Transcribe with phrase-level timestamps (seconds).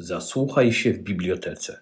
[0.00, 1.80] Zasłuchaj się w bibliotece.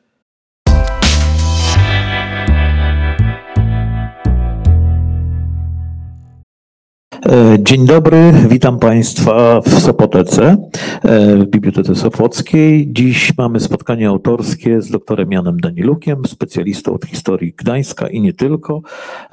[7.58, 10.56] Dzień dobry, witam Państwa w Sopotece,
[11.02, 12.92] e, w Bibliotece Sopockiej.
[12.92, 18.82] Dziś mamy spotkanie autorskie z doktorem Janem Danilukiem, specjalistą od historii Gdańska i nie tylko,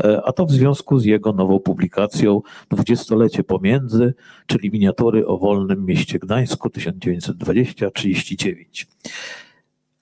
[0.03, 4.13] e, a to w związku z jego nową publikacją Dwudziestolecie pomiędzy,
[4.47, 8.87] czyli miniatury o wolnym mieście Gdańsku 1920-39.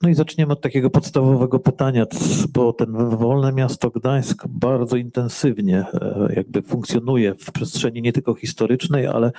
[0.01, 2.05] No i zaczniemy od takiego podstawowego pytania,
[2.53, 9.07] bo ten wolne miasto Gdańsk bardzo intensywnie e, jakby funkcjonuje w przestrzeni nie tylko historycznej,
[9.07, 9.31] ale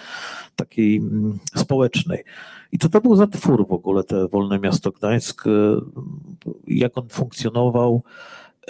[0.56, 2.24] takiej mm, społecznej.
[2.72, 5.46] I co to był za twór w ogóle, te wolne miasto Gdańsk?
[5.46, 5.50] E,
[6.66, 8.02] jak on funkcjonował?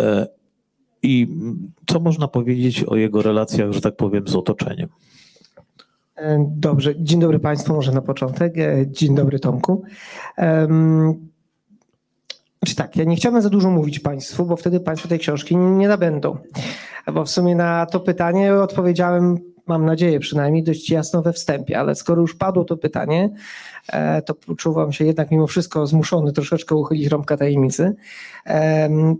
[0.01, 0.27] E,
[1.03, 1.29] I
[1.87, 4.89] co można powiedzieć o jego relacjach, że tak powiem, z otoczeniem?
[6.39, 8.55] Dobrze, dzień dobry Państwu, może na początek.
[8.87, 9.83] Dzień dobry Tomku.
[12.63, 15.89] Znaczy tak, ja nie chciałbym za dużo mówić Państwu, bo wtedy Państwo tej książki nie
[15.89, 16.37] nabędą.
[17.15, 21.95] Bo w sumie na to pytanie odpowiedziałem, mam nadzieję przynajmniej, dość jasno we wstępie, ale
[21.95, 23.31] skoro już padło to pytanie,
[23.93, 27.95] e, to czuwam się jednak mimo wszystko zmuszony troszeczkę uchylić rąbka tajemnicy.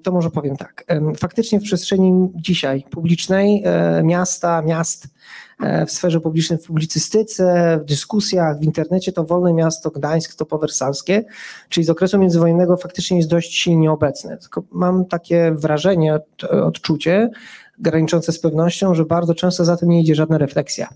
[0.03, 0.85] To może powiem tak.
[1.19, 5.09] Faktycznie w przestrzeni dzisiaj publicznej e, miasta, miast,
[5.52, 5.52] E,
[5.87, 11.25] w sferze publicznej, w publicystyce, w dyskusjach, w internecie to wolne miasto Gdańsk, to powersalskie,
[11.69, 14.39] czyli z okresu międzywojennego faktycznie jest dość silnie obecne.
[14.39, 16.19] Tylko mam takie wrażenie,
[16.51, 17.31] odczucie
[17.79, 20.89] graniczące z pewnością, że bardzo często za tym nie idzie żadna refleksja.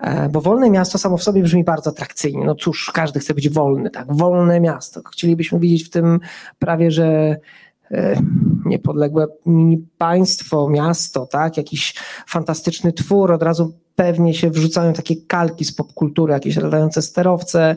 [0.00, 2.44] E, bo wolne miasto samo w sobie brzmi bardzo atrakcyjnie.
[2.46, 4.06] No cóż, każdy chce być wolny, tak?
[4.16, 5.00] Wolne miasto.
[5.12, 6.20] Chcielibyśmy widzieć w tym
[6.58, 7.36] prawie, że E,
[8.64, 11.94] niepodległe mini państwo, miasto, tak, jakiś
[12.26, 17.76] fantastyczny twór, od razu pewnie się wrzucają takie kalki z popkultury, jakieś latające sterowce,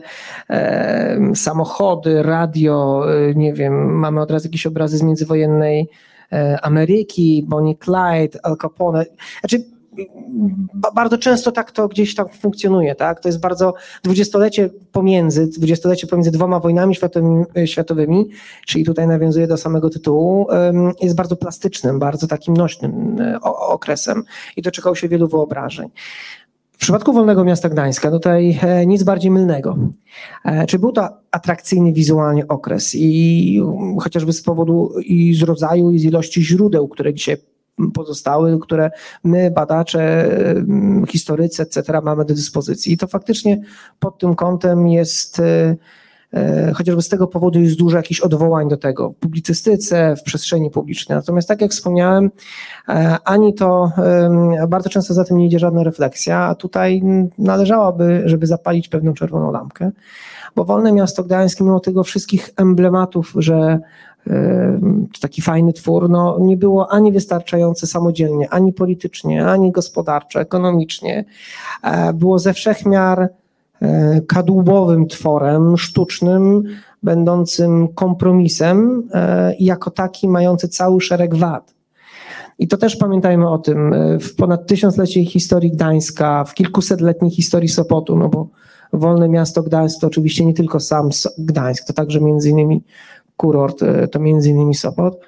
[0.50, 5.88] e, samochody, radio, e, nie wiem, mamy od razu jakieś obrazy z międzywojennej
[6.62, 9.04] Ameryki, Bonnie Clyde, Al Capone.
[9.40, 9.64] Znaczy,
[10.94, 13.20] bardzo często tak to gdzieś tam funkcjonuje, tak?
[13.20, 18.28] To jest bardzo dwudziestolecie pomiędzy, dwudziestolecie pomiędzy dwoma wojnami światowymi, światowymi,
[18.66, 20.46] czyli tutaj nawiązuje do samego tytułu,
[21.00, 24.22] jest bardzo plastycznym, bardzo takim nośnym e, okresem
[24.56, 25.90] i doczekał się wielu wyobrażeń.
[26.72, 29.78] W przypadku Wolnego Miasta Gdańska tutaj e, nic bardziej mylnego.
[30.44, 33.60] E, czy był to atrakcyjny wizualnie okres i
[34.00, 37.36] chociażby z powodu i z rodzaju i z ilości źródeł, które dzisiaj
[37.94, 38.90] pozostały, które
[39.24, 42.92] my, badacze, mm, historycy, etc., mamy do dyspozycji.
[42.92, 43.60] I to faktycznie
[43.98, 45.76] pod tym kątem jest, e,
[46.34, 50.70] e, chociażby z tego powodu jest dużo jakichś odwołań do tego w publicystyce, w przestrzeni
[50.70, 51.16] publicznej.
[51.18, 52.30] Natomiast tak jak wspomniałem,
[52.88, 53.92] e, ani to
[54.68, 57.02] bardzo często za tym nie idzie żadna refleksja, a tutaj
[57.38, 59.90] należałoby, żeby zapalić pewną czerwoną lampkę,
[60.56, 63.80] bo Wolne Miasto Gdańskie, mimo tego wszystkich emblematów, że
[65.20, 71.24] taki fajny twór, no, nie było ani wystarczające samodzielnie, ani politycznie, ani gospodarczo, ekonomicznie.
[71.82, 73.28] E, było ze wszechmiar
[73.82, 76.62] e, kadłubowym tworem, sztucznym,
[77.02, 81.74] będącym kompromisem e, i jako taki mający cały szereg wad.
[82.58, 83.94] I to też pamiętajmy o tym.
[84.20, 88.48] W ponad tysiącleciej historii Gdańska, w kilkusetletniej historii Sopotu, no bo
[88.92, 92.82] wolne miasto Gdańsk to oczywiście nie tylko sam Gdańsk, to także między innymi
[93.36, 95.20] kurort, e, to między innymi Sopot,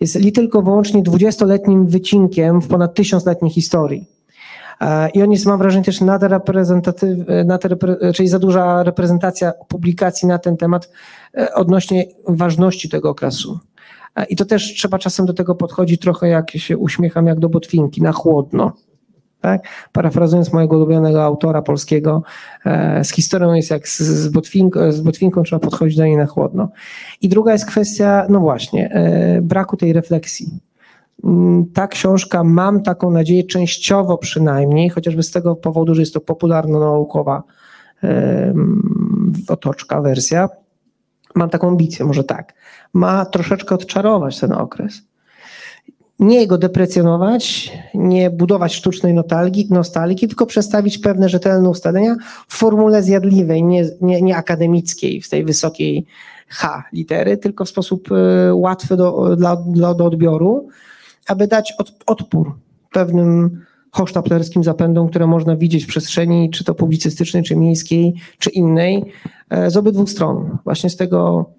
[0.00, 4.06] jest li tylko wyłącznie 20-letnim wycinkiem w ponad tysiącletniej historii.
[4.80, 10.38] E, I on jest, mam wrażenie, też nadreprezentatywny, nadrepre, czyli za duża reprezentacja publikacji na
[10.38, 10.90] ten temat
[11.36, 13.58] e, odnośnie ważności tego okresu.
[14.28, 18.02] I to też trzeba czasem do tego podchodzić trochę, jak się uśmiecham, jak do botwinki,
[18.02, 18.72] na chłodno.
[19.42, 19.62] Tak?
[19.92, 22.22] Parafrazując mojego ulubionego autora polskiego,
[22.66, 26.26] e, z historią jest jak z, z, botwinką, z botwinką, trzeba podchodzić do niej na
[26.26, 26.68] chłodno.
[27.20, 30.60] I druga jest kwestia, no właśnie, e, braku tej refleksji.
[31.24, 36.20] Mm, ta książka, mam taką nadzieję, częściowo przynajmniej, chociażby z tego powodu, że jest to
[36.20, 37.42] popularno-naukowa
[38.04, 38.54] e,
[39.48, 40.48] otoczka, wersja,
[41.34, 42.54] mam taką ambicję, może tak,
[42.92, 45.11] ma troszeczkę odczarować ten okres
[46.18, 52.16] nie go deprecjonować, nie budować sztucznej nostalgii, nostalgii, tylko przedstawić pewne rzetelne ustalenia
[52.48, 56.06] w formule zjadliwej, nie, nie, nie akademickiej, w tej wysokiej
[56.48, 60.68] H litery, tylko w sposób y, łatwy do, dla, dla, do odbioru,
[61.28, 62.54] aby dać od, odpór
[62.92, 69.04] pewnym hosztaplerskim zapędom, które można widzieć w przestrzeni, czy to publicystycznej, czy miejskiej, czy innej,
[69.50, 70.58] e, z obydwu stron.
[70.64, 71.50] Właśnie z tego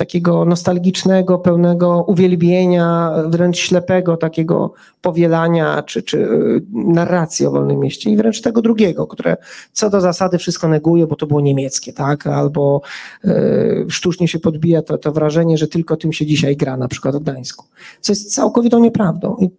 [0.00, 8.10] takiego nostalgicznego, pełnego uwielbienia, wręcz ślepego takiego powielania czy, czy y, narracji o Wolnym Mieście
[8.10, 9.36] i wręcz tego drugiego, które
[9.72, 12.26] co do zasady wszystko neguje, bo to było niemieckie, tak?
[12.26, 12.80] Albo
[13.24, 17.16] y, sztucznie się podbija to, to wrażenie, że tylko tym się dzisiaj gra, na przykład
[17.16, 17.66] w Gdańsku,
[18.00, 19.36] co jest całkowitą nieprawdą.
[19.40, 19.50] I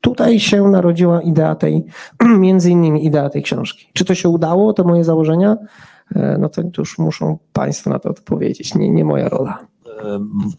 [0.00, 1.84] tutaj się narodziła idea tej,
[2.46, 3.86] między innymi idea tej książki.
[3.92, 5.56] Czy to się udało, te moje założenia?
[6.16, 9.75] E, no to już muszą Państwo na to odpowiedzieć, nie, nie moja rola.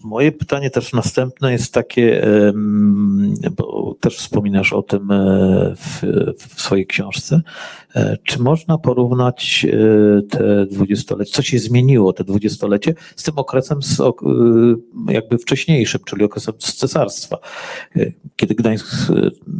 [0.03, 2.27] Moje pytanie też następne jest takie,
[3.57, 6.01] bo też wspominasz o tym e, w,
[6.37, 7.41] w swojej książce.
[7.95, 13.83] E, czy można porównać e, te dwudziestolecie, co się zmieniło te dwudziestolecie z tym okresem
[13.83, 14.01] z,
[15.07, 17.37] jakby wcześniejszym, czyli okresem z cesarstwa,
[18.35, 18.87] kiedy Gdańsk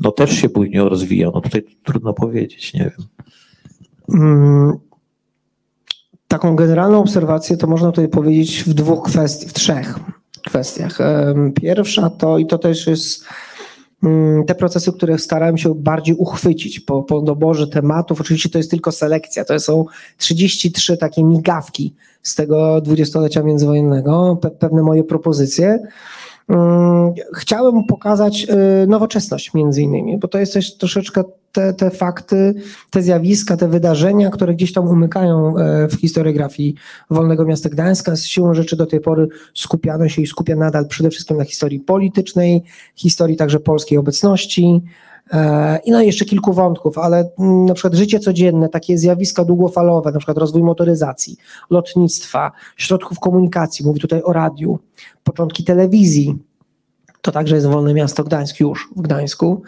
[0.04, 1.31] no, też się później rozwijał?
[1.36, 3.07] No tutaj trudno powiedzieć, nie wiem.
[6.27, 10.00] Taką generalną obserwację to można tutaj powiedzieć w dwóch kwestiach, w trzech
[10.45, 10.97] kwestiach.
[11.56, 13.25] Pierwsza to, i to też jest
[14.03, 18.21] mm, te procesy, które starałem się bardziej uchwycić po, po doborze tematów.
[18.21, 19.85] Oczywiście to jest tylko selekcja, to są
[20.18, 25.79] 33 takie migawki z tego dwudziestolecia międzywojennego, pe, pewne moje propozycje.
[27.36, 28.48] Chciałem pokazać
[28.84, 32.54] y, nowoczesność między innymi, bo to jest też troszeczkę te, te fakty,
[32.90, 36.76] te zjawiska, te wydarzenia, które gdzieś tam umykają e, w historiografii
[37.10, 38.16] Wolnego Miasta Gdańska.
[38.16, 41.80] Z siłą rzeczy do tej pory skupiano się i skupia nadal przede wszystkim na historii
[41.80, 42.64] politycznej,
[42.96, 44.82] historii także polskiej obecności,
[45.85, 50.19] i no jeszcze kilku wątków, ale mm, na przykład życie codzienne, takie zjawiska długofalowe, na
[50.19, 51.38] przykład rozwój motoryzacji,
[51.69, 54.79] lotnictwa, środków komunikacji, mówię tutaj o radiu,
[55.24, 56.35] początki telewizji,
[57.27, 59.62] to także jest Wolne Miasto Gdańsk już w Gdańsku.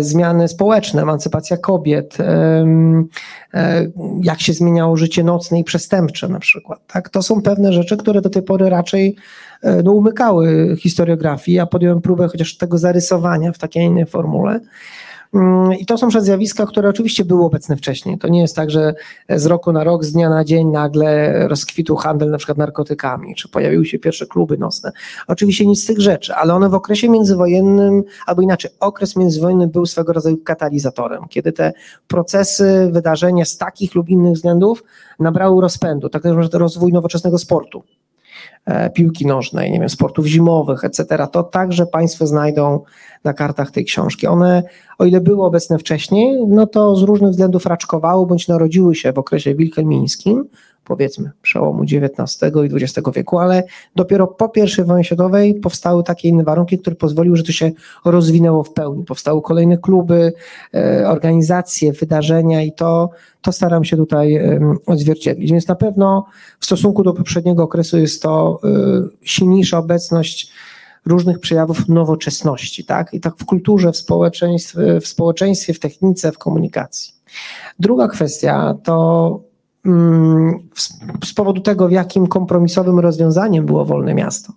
[0.00, 2.66] Zmiany społeczne, emancypacja kobiet, e,
[4.22, 6.80] jak się zmieniało życie nocne i przestępcze na przykład.
[6.86, 7.08] Tak?
[7.08, 9.16] To są pewne rzeczy, które do tej pory raczej
[9.62, 11.56] e, no, umykały historiografii.
[11.56, 14.60] Ja podjąłem próbę chociaż tego zarysowania w takiej innej formule.
[15.34, 18.18] Mm, I to są zjawiska, które oczywiście były obecne wcześniej.
[18.18, 18.94] To nie jest tak, że
[19.28, 23.48] z roku na rok, z dnia na dzień nagle rozkwitł handel na przykład narkotykami, czy
[23.48, 24.92] pojawiły się pierwsze kluby nocne.
[25.26, 29.86] Oczywiście nic z tych rzeczy, ale one w okresie międzywojennym, albo inaczej, okres międzywojenny był
[29.86, 31.72] swego rodzaju katalizatorem, kiedy te
[32.08, 34.84] procesy, wydarzenia z takich lub innych względów
[35.20, 37.82] nabrały rozpędu, tak jak rozwój nowoczesnego sportu
[38.94, 42.80] piłki nożnej, nie wiem, sportów zimowych, etc., to także Państwo znajdą
[43.24, 44.26] na kartach tej książki.
[44.26, 44.62] One,
[44.98, 49.18] o ile były obecne wcześniej, no to z różnych względów raczkowały bądź narodziły się w
[49.18, 50.44] okresie wilhelmińskim,
[50.88, 53.62] powiedzmy przełomu XIX i XX wieku, ale
[53.96, 57.70] dopiero po I wojnie światowej powstały takie inne warunki, które pozwoliły, że to się
[58.04, 59.04] rozwinęło w pełni.
[59.04, 60.32] Powstały kolejne kluby,
[60.74, 63.10] e, organizacje, wydarzenia i to,
[63.42, 64.40] to staram się tutaj
[64.86, 65.52] odzwierciedlić.
[65.52, 66.26] Więc na pewno
[66.60, 68.68] w stosunku do poprzedniego okresu jest to e,
[69.22, 70.52] silniejsza obecność
[71.06, 73.14] różnych przejawów nowoczesności, tak?
[73.14, 77.14] I tak w kulturze, w społeczeństwie, w, społeczeństwie, w technice, w komunikacji.
[77.78, 79.47] Druga kwestia to
[81.24, 84.52] z powodu tego, w jakim kompromisowym rozwiązaniem było wolne miasto.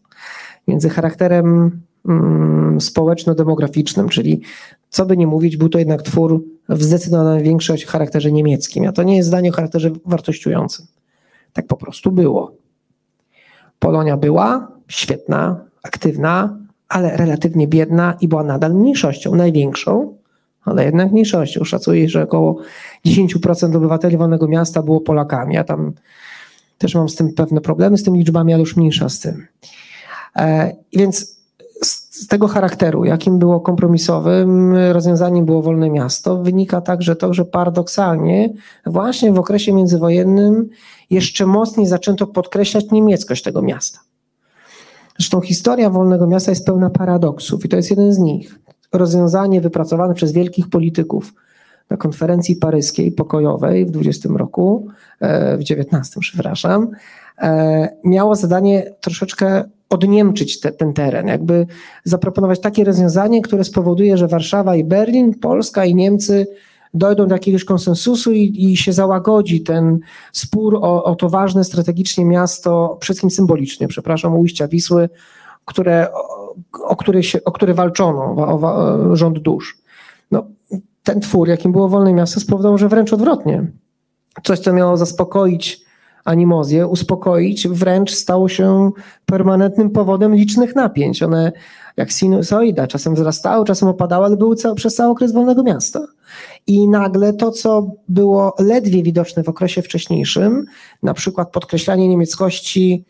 [0.68, 4.42] Między charakterem mm, społeczno-demograficznym, czyli
[4.90, 8.88] co by nie mówić, był to jednak twór w zdecydowanej większości charakterze niemieckim.
[8.88, 10.86] A to nie jest zdanie o charakterze wartościującym.
[11.54, 12.52] Tak po prostu było.
[13.80, 16.58] Polonia była świetna, aktywna,
[16.90, 20.11] ale relatywnie biedna i była nadal mniejszością, największą,
[20.66, 21.64] ale jednak mniejszością.
[21.64, 22.58] Szacuje, że około
[23.06, 25.56] 10% obywateli wolnego miasta było Polakami.
[25.56, 25.94] Ja tam
[26.78, 29.48] też mam z tym pewne problemy, z tymi liczbami, ale już mniejsza z tym.
[30.36, 31.42] E, więc
[31.82, 38.54] z tego charakteru, jakim było kompromisowym rozwiązaniem było wolne miasto, wynika także to, że paradoksalnie
[38.86, 40.70] właśnie w okresie międzywojennym
[41.10, 44.00] jeszcze mocniej zaczęto podkreślać niemieckość tego miasta.
[45.18, 48.60] Zresztą historia wolnego miasta jest pełna paradoksów i to jest jeden z nich
[48.92, 51.34] rozwiązanie wypracowane przez wielkich polityków
[51.90, 54.88] na konferencji paryskiej pokojowej w 20 roku,
[55.20, 56.88] e, w 19, przepraszam,
[57.38, 61.68] e, miało zadanie troszeczkę odniemczyć te, ten teren, jakby
[62.04, 66.48] zaproponować takie rozwiązanie, które spowoduje, że Warszawa i Berlin, Polska i Niemcy
[66.94, 70.00] dojdą do jakiegoś konsensusu i, i się załagodzi ten
[70.32, 75.10] spór o, o to ważne strategicznie miasto, przede wszystkim symbolicznie, przepraszam, ujścia Wisły,
[75.66, 76.08] które
[76.84, 79.78] o który, się, o który walczono, o, o rząd dusz.
[80.32, 80.48] No,
[81.04, 83.72] ten twór, jakim było Wolne Miasto, spowodował, że wręcz odwrotnie.
[84.44, 85.86] Coś, co miało zaspokoić
[86.26, 88.92] animozję, uspokoić, wręcz stało się
[89.26, 91.24] permanentnym powodem licznych napięć.
[91.24, 91.52] One
[91.98, 96.00] jak sinusoida, czasem wzrastały, czasem opadały, ale były cały, przez cały okres Wolnego Miasta.
[96.68, 100.66] I nagle to, co było ledwie widoczne w okresie wcześniejszym,
[101.04, 103.06] na przykład podkreślanie niemieckości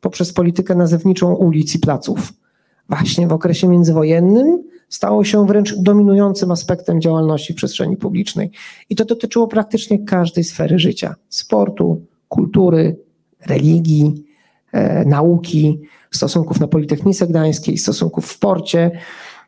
[0.00, 2.32] poprzez politykę nazewniczą ulic i placów.
[2.88, 8.50] Właśnie w okresie międzywojennym stało się wręcz dominującym aspektem działalności w przestrzeni publicznej.
[8.90, 12.96] I to dotyczyło praktycznie każdej sfery życia: sportu, kultury,
[13.46, 14.24] religii,
[14.72, 15.80] e, nauki,
[16.10, 18.90] stosunków na Politechnice Gdańskiej, stosunków w porcie.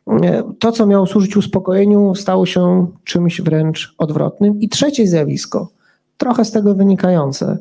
[0.07, 4.59] E, to, co miało służyć uspokojeniu, stało się czymś wręcz odwrotnym.
[4.59, 5.71] I trzecie zjawisko,
[6.17, 7.57] trochę z tego wynikające.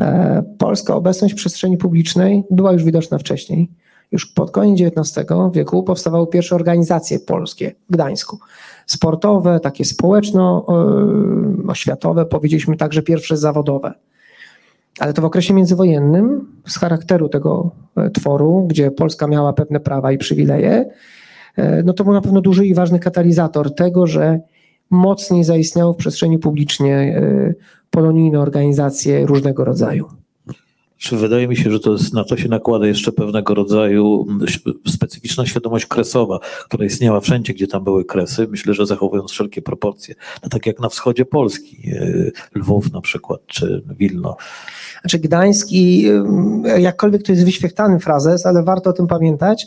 [0.00, 3.68] E, polska obecność w przestrzeni publicznej była już widoczna wcześniej.
[4.12, 8.38] Już pod koniec XIX wieku powstawały pierwsze organizacje polskie w Gdańsku.
[8.86, 13.94] Sportowe, takie społeczno-oświatowe, powiedzieliśmy także pierwsze zawodowe.
[14.98, 20.12] Ale to w okresie międzywojennym, z charakteru tego e, tworu, gdzie Polska miała pewne prawa
[20.12, 20.90] i przywileje,
[21.56, 24.40] e, no to był na pewno duży i ważny katalizator tego, że
[24.90, 27.54] mocniej zaistniało w przestrzeni publicznej e,
[27.90, 30.08] polonijne organizacje różnego rodzaju.
[30.98, 34.26] Czy wydaje mi się, że to jest, na to się nakłada jeszcze pewnego rodzaju
[34.86, 40.14] specyficzna świadomość kresowa, która istniała wszędzie, gdzie tam były kresy, myślę, że zachowując wszelkie proporcje.
[40.42, 41.90] No, tak jak na wschodzie Polski,
[42.54, 44.36] Lwów na przykład, czy Wilno.
[45.00, 46.04] Znaczy Gdański,
[46.78, 49.66] jakkolwiek to jest wyświechtany frazes, ale warto o tym pamiętać,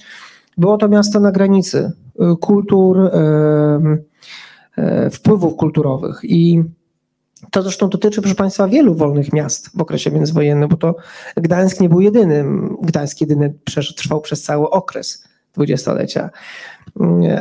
[0.57, 3.11] było to miasto na granicy y, kultur,
[5.11, 6.63] wpływów kulturowych i
[7.51, 10.95] to zresztą dotyczy, proszę Państwa, wielu wolnych miast w okresie międzywojennym, bo to
[11.35, 12.77] Gdańsk nie był jedynym.
[12.81, 13.53] Gdańsk jedyny
[13.95, 16.29] trwał przez cały okres dwudziestolecia.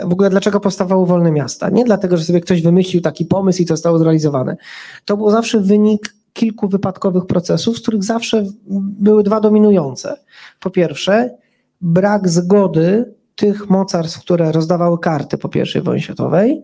[0.04, 1.70] W ogóle dlaczego powstawały wolne miasta?
[1.70, 4.56] Nie dlatego, że sobie ktoś wymyślił taki pomysł i to zostało zrealizowane.
[5.04, 8.44] To był zawsze wynik kilku wypadkowych procesów, z których zawsze
[9.00, 10.16] były dwa dominujące.
[10.60, 11.30] Po pierwsze,
[11.80, 16.62] brak zgody tych mocarstw, które rozdawały karty po I wojnie światowej,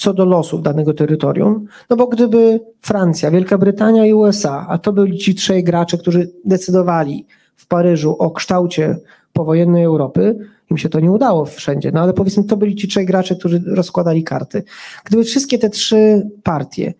[0.00, 1.66] co do losów danego terytorium.
[1.90, 6.32] No bo gdyby Francja, Wielka Brytania i USA, a to byli ci trzej gracze, którzy
[6.44, 7.26] decydowali
[7.56, 8.96] w Paryżu o kształcie
[9.32, 10.38] powojennej Europy,
[10.70, 13.62] im się to nie udało wszędzie, no ale powiedzmy, to byli ci trzej gracze, którzy
[13.66, 14.62] rozkładali karty.
[15.04, 16.94] Gdyby wszystkie te trzy partie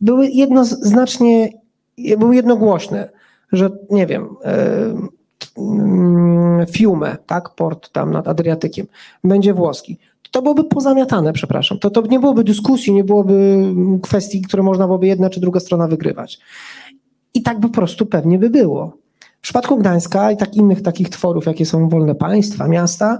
[0.00, 1.52] były jednoznacznie,
[2.18, 3.10] były jednogłośne,
[3.52, 4.28] że nie wiem,
[6.70, 8.86] Fiume, tak, port tam nad Adriatykiem,
[9.24, 9.98] będzie włoski,
[10.36, 11.78] to byłoby pozamiatane, przepraszam.
[11.78, 13.64] To, to nie byłoby dyskusji, nie byłoby
[14.02, 16.38] kwestii, które można byłoby jedna czy druga strona wygrywać.
[17.34, 18.96] I tak po prostu pewnie by było.
[19.38, 23.18] W przypadku Gdańska i tak innych takich tworów, jakie są wolne państwa, miasta,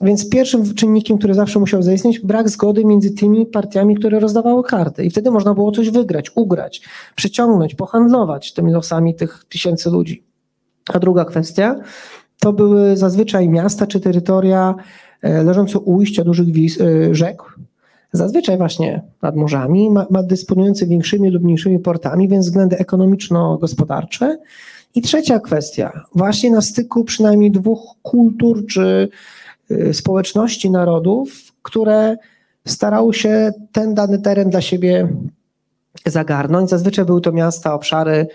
[0.00, 5.04] więc pierwszym czynnikiem, który zawsze musiał zaistnieć, brak zgody między tymi partiami, które rozdawały karty.
[5.04, 6.82] I wtedy można było coś wygrać, ugrać,
[7.14, 10.24] przeciągnąć, pohandlować tymi losami tych tysięcy ludzi.
[10.92, 11.76] A druga kwestia
[12.40, 14.74] to były zazwyczaj miasta czy terytoria
[15.24, 17.42] e, leżące u ujścia dużych e, rzek,
[18.12, 24.38] zazwyczaj właśnie nad morzami, ma, ma dysponujące większymi lub mniejszymi portami, więc względy ekonomiczno-gospodarcze.
[24.94, 29.08] I trzecia kwestia, właśnie na styku przynajmniej dwóch kultur czy
[29.70, 32.16] e, społeczności narodów, które
[32.66, 35.08] starały się ten dany teren dla siebie
[36.06, 36.70] zagarnąć.
[36.70, 38.26] Zazwyczaj były to miasta, obszary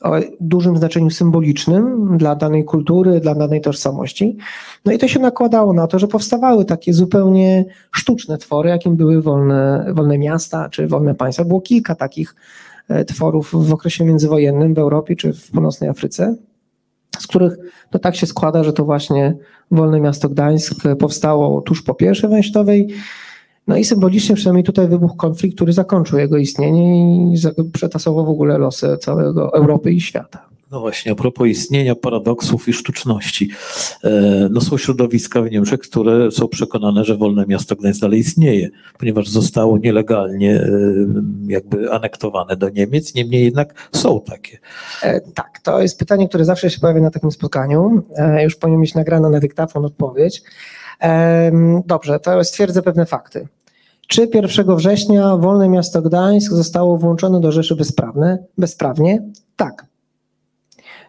[0.00, 4.36] o dużym znaczeniu symbolicznym dla danej kultury, dla danej tożsamości.
[4.84, 9.22] No i to się nakładało na to, że powstawały takie zupełnie sztuczne twory, jakim były
[9.22, 11.44] wolne, wolne miasta czy wolne państwa.
[11.44, 12.34] Było kilka takich
[12.88, 16.36] e, tworów w okresie międzywojennym w Europie czy w północnej Afryce,
[17.18, 17.56] z których
[17.92, 19.36] no tak się składa, że to właśnie
[19.70, 22.94] wolne miasto Gdańsk powstało tuż po I wojnie światowej
[23.66, 27.38] no i symbolicznie przynajmniej tutaj wybuchł konflikt, który zakończył jego istnienie i
[27.72, 30.54] przetasował w ogóle losy całego Europy i świata.
[30.74, 33.50] No właśnie, a propos istnienia paradoksów i sztuczności.
[34.04, 34.10] E,
[34.50, 39.28] no są środowiska w Niemczech, które są przekonane, że wolne miasto Gdańsk dalej istnieje, ponieważ
[39.28, 40.70] zostało nielegalnie e,
[41.46, 44.58] jakby anektowane do Niemiec, niemniej jednak są takie.
[45.02, 48.02] E, tak, to jest pytanie, które zawsze się pojawia na takim spotkaniu.
[48.42, 50.42] Już powinien mieć nagrana na dyktafon odpowiedź.
[51.86, 53.48] Dobrze, to stwierdzę pewne fakty.
[54.08, 59.22] Czy 1 września Wolne Miasto Gdańsk zostało włączone do Rzeszy bezprawne, bezprawnie?
[59.56, 59.86] Tak.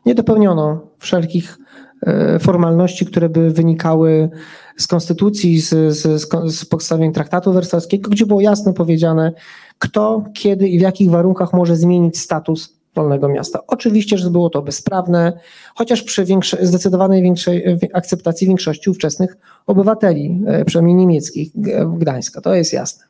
[0.06, 1.58] Nie dopełniono wszelkich
[2.02, 4.30] e, formalności, które by wynikały
[4.78, 9.34] z konstytucji, z, z, z podstawień traktatu wersalskiego, gdzie było jasno powiedziane,
[9.80, 13.60] kto, kiedy i w jakich warunkach może zmienić status wolnego miasta.
[13.68, 15.40] Oczywiście, że było to bezprawne,
[15.76, 16.26] chociaż przy
[16.62, 19.38] zdecydowanej większej akceptacji większości ówczesnych
[19.68, 21.52] obywateli, e, przynajmniej niemieckich,
[21.98, 23.06] Gdańska, to jest jasne.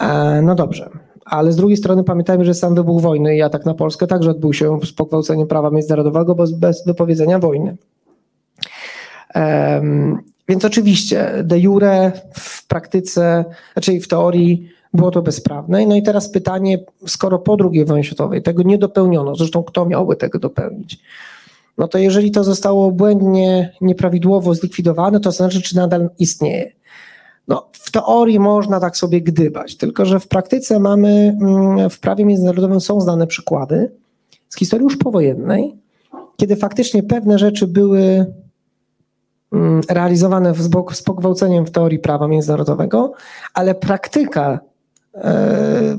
[0.00, 0.90] E, no dobrze,
[1.24, 4.52] ale z drugiej strony pamiętajmy, że sam wybuch wojny i atak na Polskę także odbył
[4.52, 7.76] się z pogwałceniem prawa międzynarodowego, bo bez wypowiedzenia wojny.
[10.48, 15.86] Więc oczywiście de jure w praktyce, znaczy w teorii było to bezprawne.
[15.86, 20.16] No i teraz pytanie, skoro po II wojnie światowej tego nie dopełniono, zresztą kto miałby
[20.16, 20.98] tego dopełnić?
[21.78, 26.72] no to jeżeli to zostało błędnie, nieprawidłowo zlikwidowane, to znaczy, czy nadal istnieje.
[27.48, 32.24] No, w teorii można tak sobie gdybać, tylko że w praktyce mamy, mm, w prawie
[32.24, 33.92] międzynarodowym są znane przykłady
[34.48, 35.74] z historii już powojennej,
[36.36, 38.26] kiedy faktycznie pewne rzeczy były
[39.52, 40.54] mm, realizowane
[40.92, 43.12] z pogwałceniem w teorii prawa międzynarodowego,
[43.54, 44.60] ale praktyka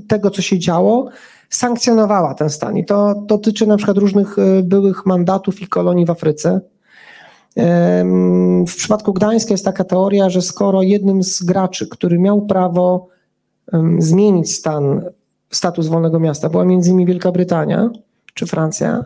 [0.07, 1.09] tego, co się działo,
[1.49, 2.77] sankcjonowała ten stan.
[2.77, 6.61] I to dotyczy na przykład różnych e, byłych mandatów i kolonii w Afryce.
[8.67, 13.07] W przypadku Gdańska jest taka teoria, że skoro jednym z graczy, który miał prawo
[13.99, 15.01] zmienić stan,
[15.51, 17.89] status wolnego miasta, była między innymi Wielka Brytania
[18.33, 19.05] czy Francja,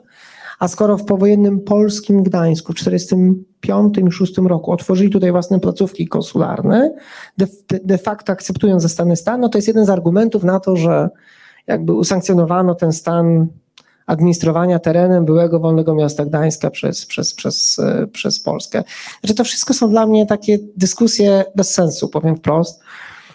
[0.61, 6.07] a skoro w powojennym polskim Gdańsku w 1945 i 1946 roku otworzyli tutaj własne placówki
[6.07, 6.93] konsularne,
[7.37, 7.47] de,
[7.83, 11.09] de facto akceptując zastany stan, no to jest jeden z argumentów na to, że
[11.67, 13.47] jakby usankcjonowano ten stan
[14.05, 18.83] administrowania terenem byłego wolnego miasta Gdańska przez, przez, przez, e, przez Polskę.
[19.21, 22.81] Znaczy to wszystko są dla mnie takie dyskusje bez sensu, powiem wprost.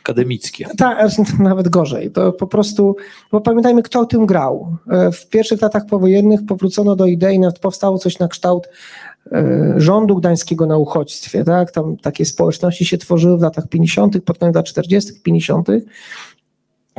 [0.07, 0.67] Akademickie.
[0.77, 1.09] Tak,
[1.39, 2.11] nawet gorzej.
[2.11, 2.97] To po prostu,
[3.33, 4.77] bo pamiętajmy, kto o tym grał.
[4.91, 8.69] E, w pierwszych latach powojennych powrócono do idei, nawet powstało coś na kształt
[9.33, 11.45] e, rządu gdańskiego na uchodźstwie.
[11.45, 11.71] Tak?
[11.71, 15.69] Tam takie społeczności się tworzyły w latach 50., pod koniec lat 40., 50.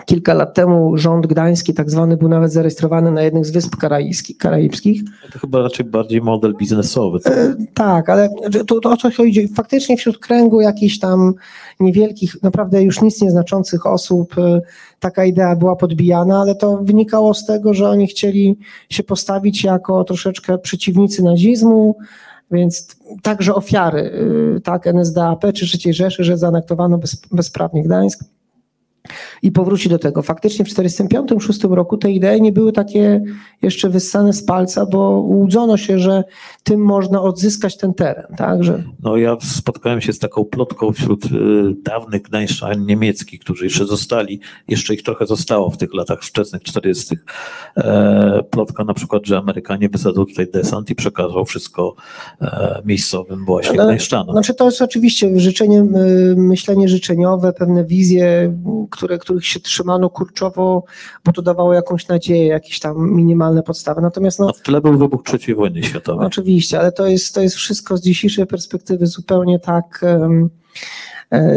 [0.06, 3.76] Kilka lat temu rząd gdański, tak zwany, był nawet zarejestrowany na jednych z wysp
[4.40, 5.02] karaibskich.
[5.34, 7.20] To chyba raczej bardziej model biznesowy.
[7.26, 8.30] E, tak, ale
[8.68, 9.48] to, to o co chodzi?
[9.48, 11.34] Faktycznie wśród kręgu jakichś tam
[11.80, 14.62] niewielkich, naprawdę już nic nieznaczących osób e,
[15.00, 20.04] taka idea była podbijana, ale to wynikało z tego, że oni chcieli się postawić jako
[20.04, 21.98] troszeczkę przeciwnicy nazizmu,
[22.52, 24.12] więc także ofiary,
[24.58, 28.24] e, tak, NSDAP czy III Rzeszy, że zaanektowano bez, bezprawnie Gdańsk
[29.42, 30.22] i powróci do tego.
[30.22, 33.22] Faktycznie w 1945-1946 roku te idee nie były takie
[33.62, 36.24] jeszcze wyssane z palca, bo łudzono się, że
[36.64, 38.36] tym można odzyskać ten teren.
[38.38, 38.64] Tak?
[38.64, 38.84] Że...
[39.04, 41.30] No ja spotkałem się z taką plotką wśród y,
[41.84, 47.16] dawnych gdańszczan niemieckich, którzy jeszcze zostali, jeszcze ich trochę zostało w tych latach wczesnych 40.
[47.78, 51.96] E, plotka na przykład, że Amerykanie wysadzą tutaj desant i przekażą wszystko
[52.42, 54.32] e, miejscowym właśnie gdańszczanom.
[54.36, 58.58] Znaczy to jest oczywiście życzenie, y, myślenie życzeniowe, pewne wizje,
[58.90, 60.84] które, których się trzymano kurczowo,
[61.26, 64.02] bo to dawało jakąś nadzieję, jakieś tam minimalne podstawy.
[64.02, 66.28] Natomiast no, no w tle był wybuch III wojny światowej.
[66.28, 70.06] Oczywiście, ale to jest, to jest wszystko z dzisiejszej perspektywy zupełnie tak,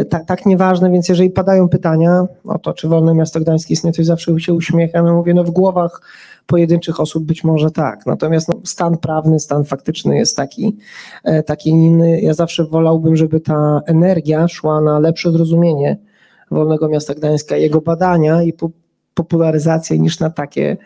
[0.09, 4.03] tak, tak nieważne, więc jeżeli padają pytania o to, czy wolne miasto gdańskie istnieje, to
[4.03, 5.05] zawsze się uśmiecham.
[5.05, 6.01] Ja mówię, no w głowach
[6.45, 8.05] pojedynczych osób być może tak.
[8.05, 10.77] Natomiast no, stan prawny, stan faktyczny jest taki,
[11.23, 12.21] e, taki inny.
[12.21, 16.10] Ja zawsze wolałbym, żeby ta energia szła na lepsze zrozumienie
[16.51, 18.53] Wolnego Miasta Gdańska, jego badania i
[19.13, 20.77] popularyzację niż na takie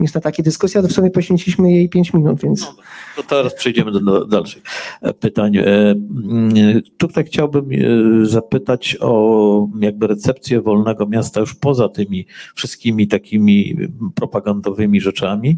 [0.00, 2.60] niż na takie dyskusje, ale w sumie poświęciliśmy jej 5 minut, więc...
[2.60, 2.74] No,
[3.16, 4.62] to teraz przejdziemy do dalszych
[5.02, 5.56] e, pytań.
[5.56, 13.08] E, mm, tutaj chciałbym e, zapytać o jakby recepcję Wolnego Miasta już poza tymi wszystkimi
[13.08, 13.76] takimi
[14.14, 15.56] propagandowymi rzeczami.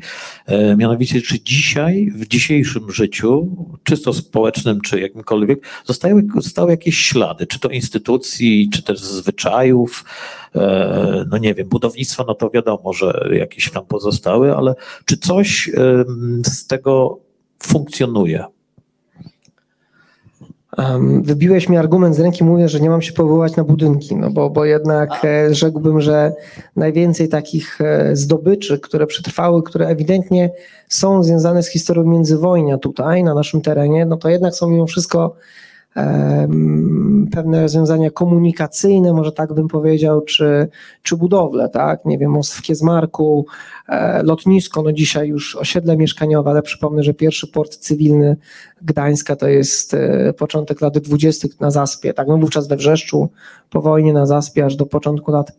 [0.77, 7.61] Mianowicie, czy dzisiaj, w dzisiejszym życiu, czysto społecznym, czy jakimkolwiek, zostały, zostały jakieś ślady, czy
[7.61, 10.05] to instytucji, czy też zwyczajów,
[11.31, 15.71] no nie wiem, budownictwa, no to wiadomo, że jakieś tam pozostały, ale czy coś
[16.45, 17.19] z tego
[17.63, 18.45] funkcjonuje?
[21.23, 24.51] Wybiłeś mi argument z ręki, mówię, że nie mam się powoływać na budynki, no bo,
[24.51, 25.27] bo jednak A.
[25.27, 26.33] E, rzekłbym, że
[26.77, 30.51] najwięcej takich e, zdobyczy, które przetrwały, które ewidentnie
[30.89, 35.37] są związane z historią międzywojnia tutaj, na naszym terenie, no to jednak są mimo wszystko
[37.33, 40.69] pewne rozwiązania komunikacyjne, może tak bym powiedział, czy,
[41.03, 42.05] czy budowle, tak?
[42.05, 43.47] Nie wiem, most w Kiezmarku,
[43.89, 48.37] e, lotnisko, no dzisiaj już osiedle mieszkaniowe, ale przypomnę, że pierwszy port cywilny
[48.83, 51.49] Gdańska to jest e, początek lat 20.
[51.61, 52.29] na Zaspie, tak?
[52.29, 53.29] No wówczas we Wrzeszczu,
[53.71, 55.53] po wojnie na Zaspie, aż do początku lat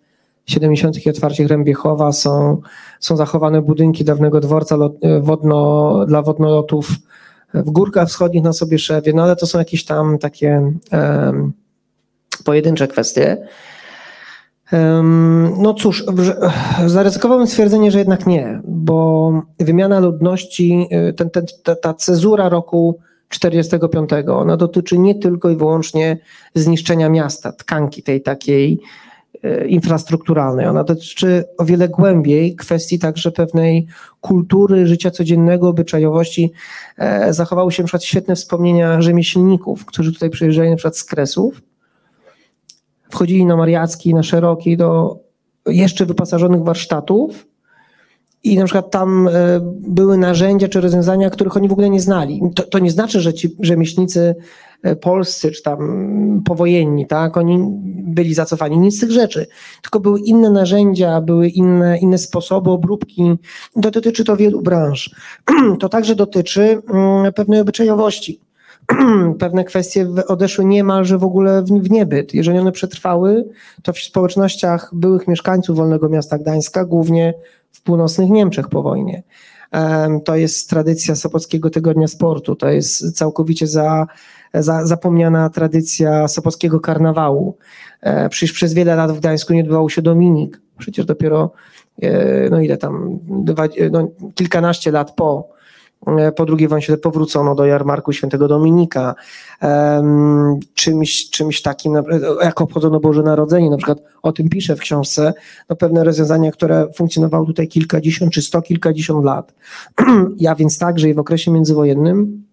[0.46, 1.06] 70.
[1.06, 2.62] i otwarcie Rębiechowa są,
[3.00, 6.89] są zachowane budynki dawnego dworca e, wodno, dla wodnolotów
[7.54, 11.54] w górkach wschodnich na sobie szewie, no ale to są jakieś tam takie um,
[12.46, 13.48] pojedyncze kwestie.
[14.72, 16.06] Um, no cóż,
[16.86, 23.00] zaryzykowałem stwierdzenie, że jednak nie, bo wymiana ludności, y, ten, ten, ta, ta cezura roku
[23.30, 26.18] 45, ona dotyczy nie tylko i wyłącznie
[26.56, 28.80] zniszczenia miasta, tkanki tej takiej
[29.67, 30.67] infrastrukturalnej.
[30.67, 33.88] Ona dotyczy o wiele głębiej kwestii także pewnej
[34.21, 36.51] kultury, życia codziennego, obyczajowości.
[36.97, 41.62] E, zachowały się na przykład świetne wspomnienia rzemieślników, którzy tutaj przyjeżdżali na przykład z Kresów.
[43.12, 45.19] Wchodzili na Mariacki, na Szeroki, do
[45.65, 47.47] jeszcze wyposażonych warsztatów
[48.43, 49.32] i na przykład tam e,
[49.80, 52.41] były narzędzia czy rozwiązania, których oni w ogóle nie znali.
[52.56, 54.36] To, to nie znaczy, że ci rzemieślnicy e,
[55.02, 57.60] polscy czy tam powojenni, tak, oni
[58.04, 59.48] byli zacofani, nic z tych rzeczy,
[59.82, 63.36] tylko były inne narzędzia, były inne, inne sposoby obróbki.
[63.76, 65.15] Dotyczy to wielu branż.
[65.80, 68.41] To także dotyczy mm, pewnej obyczajowości.
[69.39, 72.34] Pewne kwestie odeszły niemalże w ogóle w niebyt.
[72.34, 73.46] Jeżeli one przetrwały,
[73.84, 77.34] to w społecznościach byłych mieszkańców Wolnego Miasta Gdańska, głównie
[77.72, 79.24] w północnych Niemczech po wojnie.
[80.26, 84.08] To jest tradycja Sopockiego Tygodnia Sportu, to jest całkowicie za,
[84.54, 87.58] za, zapomniana tradycja Sopockiego Karnawału.
[88.02, 91.52] E, przecież przez wiele lat w Gdańsku nie odbywał się Dominik, przecież dopiero
[92.02, 95.52] e, no ile tam, dwa, no, kilkanaście lat po
[96.08, 99.16] E, po II wojnie powrócono do jarmarku świętego Dominika.
[100.74, 101.94] Czymś, czymś takim,
[102.44, 105.34] jak obchodzono Boże Narodzenie, na przykład o tym piszę w książce,
[105.70, 109.54] no pewne rozwiązania, które funkcjonowały tutaj kilkadziesiąt czy sto kilkadziesiąt lat.
[110.38, 112.44] Ja więc także i w okresie międzywojennym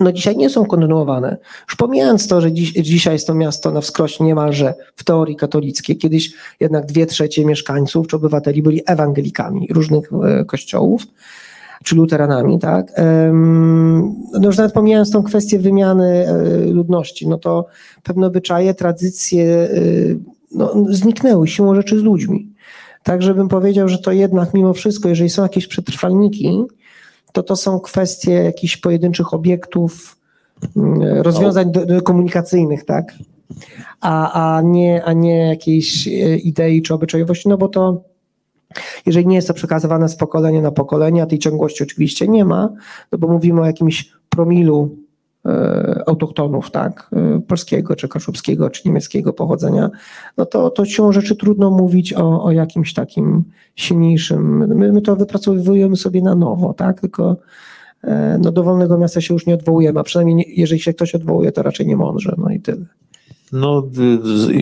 [0.00, 1.36] no dzisiaj nie są kontynuowane.
[1.68, 5.94] Już pomijając to, że dziś, dzisiaj jest to miasto na wskroś niemalże w teorii katolickie,
[5.94, 11.02] kiedyś jednak dwie trzecie mieszkańców czy obywateli byli ewangelikami różnych e, kościołów,
[11.84, 12.92] czy luteranami, tak?
[14.40, 17.66] No już nawet pomijając tą kwestię wymiany e, ludności, no to
[18.02, 19.68] pewne obyczaje, tradycje e,
[20.54, 22.52] no, zniknęły siłą rzeczy z ludźmi.
[23.02, 26.64] Tak, żebym powiedział, że to jednak mimo wszystko, jeżeli są jakieś przetrwalniki,
[27.32, 30.16] to to są kwestie jakichś pojedynczych obiektów,
[30.76, 31.72] mm, rozwiązań
[32.04, 33.14] komunikacyjnych, tak?
[34.00, 38.02] A, a, nie, a nie jakiejś e, idei czy obyczajowości, no bo to
[39.06, 42.68] jeżeli nie jest to przekazywane z pokolenia na pokolenie, a tej ciągłości oczywiście nie ma,
[43.12, 44.96] no bo mówimy o jakimś promilu
[46.06, 49.90] autochtonów, tak, e, polskiego, czy kaszubskiego, czy niemieckiego pochodzenia,
[50.36, 53.44] no to, to siłą rzeczy trudno mówić o, o jakimś takim
[53.76, 54.68] silniejszym.
[54.76, 57.36] My, my to wypracowujemy sobie na nowo, tak, tylko
[58.04, 61.14] e, no, do wolnego miasta się już nie odwołujemy, a przynajmniej nie, jeżeli się ktoś
[61.14, 62.86] odwołuje, to raczej nie mądrze, no i tyle.
[63.52, 63.82] No,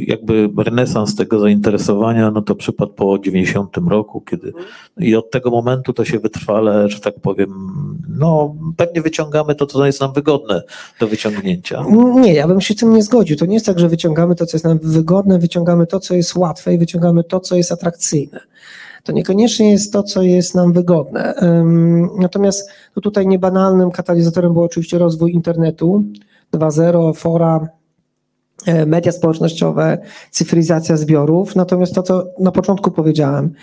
[0.07, 4.53] jakby renesans tego zainteresowania, no to przypadł po 90 roku, kiedy
[4.98, 7.50] i od tego momentu to się wytrwale, że tak powiem,
[8.09, 10.62] no pewnie wyciągamy to, co jest nam wygodne
[11.00, 11.85] do wyciągnięcia.
[12.14, 13.37] Nie, ja bym się tym nie zgodził.
[13.37, 16.37] To nie jest tak, że wyciągamy to, co jest nam wygodne, wyciągamy to, co jest
[16.37, 18.40] łatwe i wyciągamy to, co jest atrakcyjne
[19.05, 21.35] to niekoniecznie jest to, co jest nam wygodne.
[22.18, 26.05] Natomiast no tutaj niebanalnym katalizatorem był oczywiście rozwój internetu
[26.55, 27.68] 2.0, fora,
[28.87, 29.99] media społecznościowe,
[30.31, 31.57] cyfryzacja zbiorów.
[31.57, 33.55] Natomiast to, co na początku powiedziałem,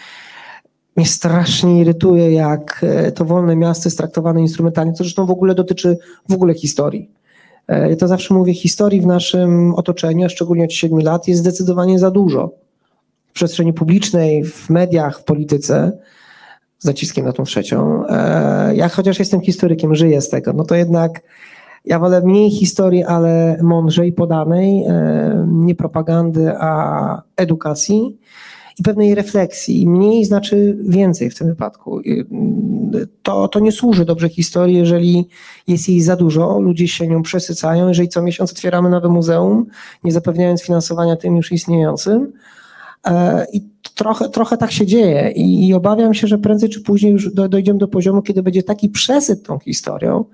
[0.98, 5.56] mnie strasznie irytuje, jak e, to wolne miasto jest traktowane instrumentalnie, co zresztą w ogóle
[5.56, 5.98] dotyczy
[6.30, 7.12] w ogóle historii.
[7.68, 12.00] E, ja to zawsze mówię, historii w naszym otoczeniu, szczególnie od 7 lat, jest zdecydowanie
[12.00, 12.52] za dużo.
[13.28, 15.98] W przestrzeni publicznej, w mediach, w polityce,
[16.80, 18.04] z naciskiem na tą trzecią.
[18.74, 21.22] Ja chociaż jestem historykiem, żyję z tego, no to jednak
[21.88, 28.18] ja wolę mniej historii, ale mądrzej podanej, e, nie propagandy, a edukacji
[28.80, 29.88] i pewnej refleksji.
[29.88, 32.02] Mniej znaczy więcej w tym wypadku.
[33.24, 35.28] To, to nie służy dobrze historii, jeżeli
[35.68, 39.66] jest jej za dużo, ludzie się nią przesycają, jeżeli co miesiąc otwieramy nowe muzeum,
[40.04, 42.34] nie zapewniając finansowania tym już istniejącym.
[43.08, 43.62] E, I
[43.96, 47.80] trochę, trochę tak się dzieje i, i obawiam się, że prędzej czy później już dojdziemy
[47.80, 50.26] do poziomu, kiedy będzie taki przesyt tą historią,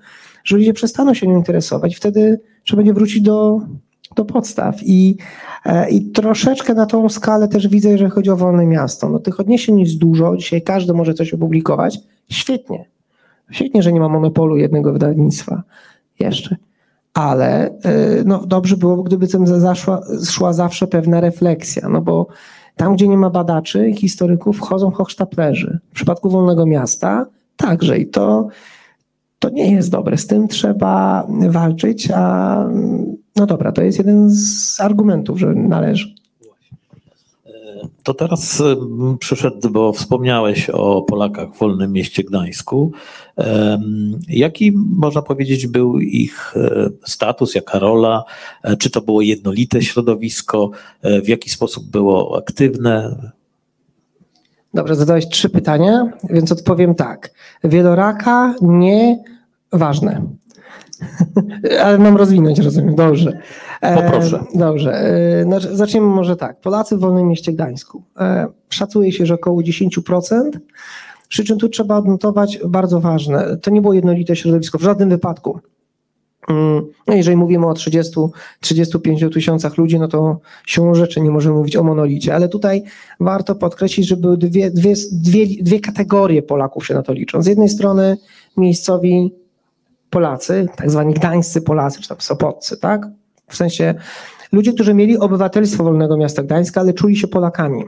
[0.44, 3.60] że ludzie przestaną się nią interesować, wtedy trzeba będzie wrócić do,
[4.16, 4.76] do podstaw.
[4.82, 5.16] I,
[5.64, 9.08] e, I troszeczkę na tą skalę też widzę, jeżeli chodzi o wolne miasto.
[9.08, 11.98] No, tych odniesień jest dużo, dzisiaj każdy może coś opublikować.
[12.28, 12.84] Świetnie.
[13.50, 15.62] Świetnie, że nie ma monopolu jednego wydawnictwa
[16.20, 16.56] jeszcze.
[17.14, 17.70] Ale e,
[18.24, 22.26] no, dobrze byłoby, gdyby tym zaszła, szła zawsze pewna refleksja, no bo
[22.76, 25.78] tam, gdzie nie ma badaczy, historyków, wchodzą hochsztaplerzy.
[25.90, 28.48] W przypadku Wolnego Miasta także i to
[29.38, 30.16] to nie jest dobre.
[30.16, 32.56] Z tym trzeba walczyć, a
[33.36, 36.14] no dobra, to jest jeden z argumentów, że należy.
[38.02, 38.62] To teraz
[39.18, 42.92] przyszedł, bo wspomniałeś o Polakach w Wolnym Mieście Gdańsku.
[44.28, 48.24] Jaki, można powiedzieć, był ich e, status, jaka rola?
[48.62, 50.70] E, czy to było jednolite środowisko?
[51.02, 53.16] E, w jaki sposób było aktywne?
[54.74, 57.30] Dobrze, zadałeś trzy pytania, więc odpowiem tak.
[57.64, 59.24] Wieloraka nie
[59.72, 60.22] ważne.
[61.84, 62.94] Ale mam rozwinąć, rozumiem.
[62.94, 63.38] Dobrze.
[63.94, 64.44] Poproszę.
[64.54, 64.92] E, dobrze.
[64.92, 66.60] E, no, zaczniemy może tak.
[66.60, 68.02] Polacy w Wolnym Mieście Gdańsku.
[68.20, 70.50] E, szacuje się, że około 10%.
[71.28, 73.56] Przy czym tu trzeba odnotować bardzo ważne.
[73.56, 75.60] To nie było jednolite środowisko w żadnym wypadku.
[76.48, 78.12] Mm, no jeżeli mówimy o 30,
[78.60, 82.82] 35 tysiącach ludzi, no to siłą rzeczy nie możemy mówić o monolicie, ale tutaj
[83.20, 87.42] warto podkreślić, że były dwie, dwie, dwie, dwie kategorie Polaków się na to liczą.
[87.42, 88.16] Z jednej strony
[88.56, 89.34] miejscowi
[90.10, 93.08] Polacy, tak zwani gdańscy Polacy, czy tam Sopoccy, tak?
[93.54, 93.94] W sensie
[94.52, 97.84] ludzie, którzy mieli obywatelstwo Wolnego Miasta Gdańska, ale czuli się Polakami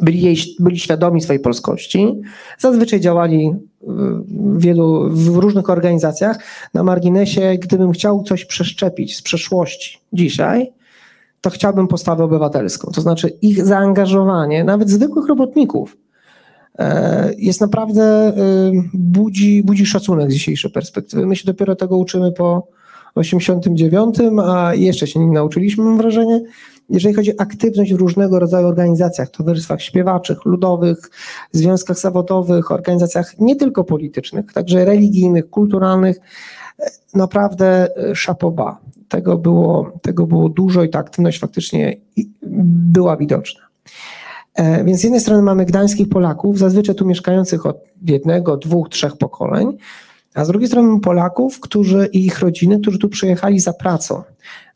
[0.00, 2.20] byli, jej, byli świadomi swojej polskości,
[2.58, 6.38] zazwyczaj działali w wielu, w różnych organizacjach.
[6.74, 10.72] Na marginesie, gdybym chciał coś przeszczepić z przeszłości dzisiaj,
[11.40, 12.90] to chciałbym postawę obywatelską.
[12.94, 15.96] To znaczy ich zaangażowanie, nawet zwykłych robotników,
[16.78, 18.32] e, jest naprawdę, e,
[18.94, 21.26] budzi, budzi szacunek z dzisiejszej perspektywy.
[21.26, 22.68] My się dopiero tego uczymy po
[23.18, 26.40] 89, a jeszcze się nie nauczyliśmy, mam wrażenie
[26.90, 31.10] jeżeli chodzi o aktywność w różnego rodzaju organizacjach, towarzystwach śpiewaczych, ludowych,
[31.52, 36.16] związkach zawodowych, organizacjach nie tylko politycznych, także religijnych, kulturalnych,
[37.14, 38.78] naprawdę szapoba.
[39.08, 41.96] Tego było, tego było dużo i ta aktywność faktycznie
[42.92, 43.60] była widoczna.
[44.54, 47.76] E, więc z jednej strony mamy gdańskich Polaków, zazwyczaj tu mieszkających od
[48.06, 49.78] jednego, dwóch, trzech pokoleń,
[50.38, 54.22] a z drugiej strony Polaków, którzy i ich rodziny, którzy tu przyjechali za pracą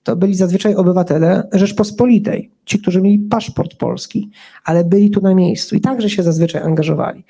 [0.03, 4.31] to byli zazwyczaj obywatele Rzeczpospolitej, ci, którzy mieli paszport polski,
[4.65, 7.25] ale byli tu na miejscu i także się zazwyczaj angażowali.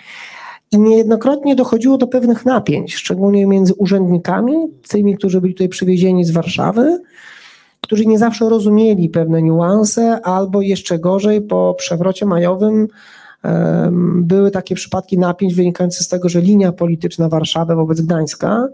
[0.72, 4.54] I niejednokrotnie dochodziło do pewnych napięć, szczególnie między urzędnikami,
[4.88, 7.02] tymi, którzy byli tutaj przywiezieni z Warszawy,
[7.80, 12.88] którzy nie zawsze rozumieli pewne niuanse, albo jeszcze gorzej, po przewrocie majowym
[14.22, 18.68] były takie przypadki napięć wynikające z tego, że linia polityczna Warszawy wobec Gdańska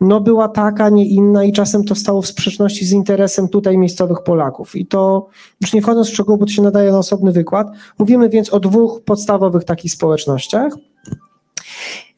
[0.00, 4.22] no była taka, nie inna i czasem to stało w sprzeczności z interesem tutaj miejscowych
[4.22, 4.76] Polaków.
[4.76, 5.26] I to,
[5.60, 8.60] już nie wchodząc w szczegóły, bo to się nadaje na osobny wykład, mówimy więc o
[8.60, 10.76] dwóch podstawowych takich społecznościach.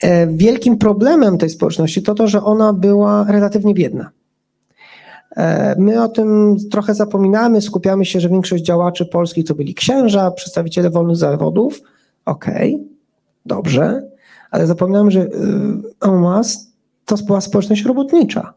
[0.02, 4.10] E, wielkim problemem tej społeczności to to, że ona była relatywnie biedna.
[5.36, 10.30] E, my o tym trochę zapominamy, skupiamy się, że większość działaczy polskich to byli księża,
[10.30, 11.80] przedstawiciele wolnych zawodów.
[12.24, 12.86] Okej, okay,
[13.46, 14.02] dobrze,
[14.50, 15.26] ale zapominamy, że
[16.00, 16.66] en masse
[17.04, 18.54] to była społeczność robotnicza.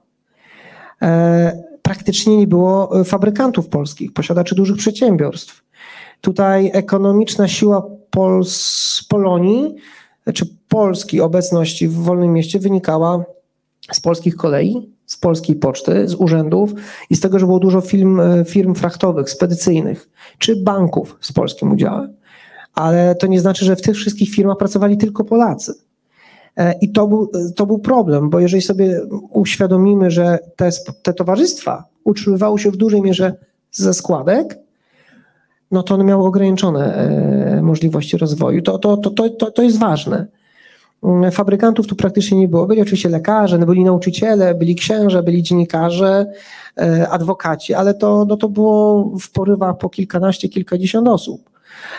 [1.01, 5.63] E, praktycznie nie było fabrykantów polskich, posiadaczy dużych przedsiębiorstw.
[6.21, 9.75] Tutaj ekonomiczna siła Pols Polonii,
[10.33, 13.23] czy Polski obecności w Wolnym Mieście wynikała
[13.91, 16.73] z polskich kolei, z polskiej poczty, z urzędów
[17.09, 21.71] i z tego, że było dużo firm, e, firm frachtowych, spedycyjnych, czy banków z polskim
[21.71, 22.13] udziałem.
[22.73, 25.73] Ale to nie znaczy, że w tych wszystkich firmach pracowali tylko Polacy.
[26.57, 30.69] E, I to był, to był problem, bo jeżeli sobie uświadomimy, że te,
[31.03, 33.35] te towarzystwa utrzymywały się w dużej mierze
[33.71, 34.59] ze składek,
[35.71, 38.61] no to one miały ograniczone e, możliwości rozwoju.
[38.61, 40.27] To, to, to, to, to jest ważne.
[41.03, 42.65] Mm, fabrykantów tu praktycznie nie było.
[42.67, 46.31] Byli oczywiście lekarze, no byli nauczyciele, byli księże, byli dziennikarze,
[46.77, 51.49] e, adwokaci, ale to, no to było w porywach po kilkanaście, kilkadziesiąt osób.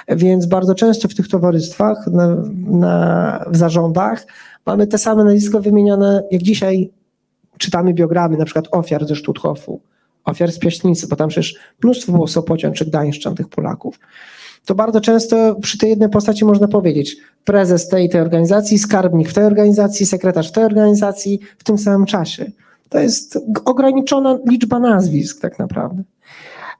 [0.08, 2.36] Więc bardzo często w tych towarzystwach, na,
[2.66, 4.26] na, w zarządach
[4.66, 6.90] mamy te same nazwiska wymienione, jak dzisiaj
[7.58, 9.80] czytamy biogramy na przykład ofiar ze Stutthofu,
[10.24, 13.98] ofiar z Piaśnicy, bo tam przecież mnóstwo było Sopocian czy Gdańszczan, tych Polaków.
[14.64, 19.34] To bardzo często przy tej jednej postaci można powiedzieć prezes tej, tej organizacji, skarbnik w
[19.34, 22.50] tej organizacji, sekretarz w tej organizacji w tym samym czasie.
[22.88, 26.02] To jest ograniczona liczba nazwisk tak naprawdę.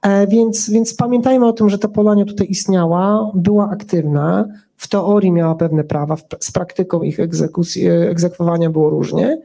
[0.01, 4.45] E, więc, więc pamiętajmy o tym, że ta Polonia tutaj istniała, była aktywna,
[4.77, 9.41] w teorii miała pewne prawa, z praktyką ich egzekucji, e, egzekwowania było różnie,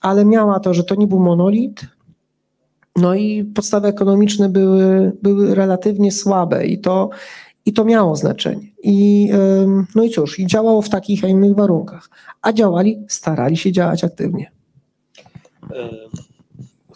[0.00, 1.80] ale miała to, że to nie był monolit,
[2.96, 7.10] no i podstawy ekonomiczne były, były relatywnie słabe i to,
[7.68, 8.66] i to miało znaczenie.
[8.82, 9.30] I,
[9.94, 12.10] no i cóż, i działało w takich, a innych warunkach.
[12.42, 14.50] A działali, starali się działać aktywnie.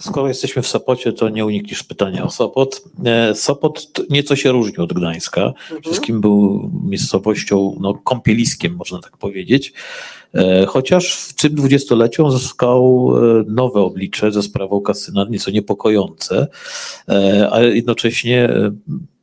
[0.02, 2.82] Skoro jesteśmy w Sopocie, to nie unikniesz pytania o Sopot.
[3.04, 5.40] E, Sopot nieco się różni od Gdańska.
[5.46, 5.82] Mhm.
[5.82, 9.72] Wszystkim był miejscowością, no, kąpieliskiem, można tak powiedzieć.
[10.34, 16.46] E, chociaż w tym dwudziestoleciu zyskał e, nowe oblicze ze sprawą kasyna, nieco niepokojące,
[17.50, 18.48] ale jednocześnie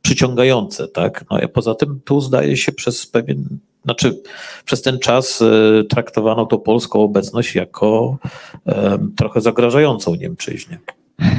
[0.02, 1.24] przyciągające, tak?
[1.30, 4.22] No, a poza tym tu zdaje się przez pewien znaczy,
[4.64, 8.18] przez ten czas e, traktowano to polską obecność jako
[8.66, 10.78] e, trochę zagrażającą Niemczyźnie.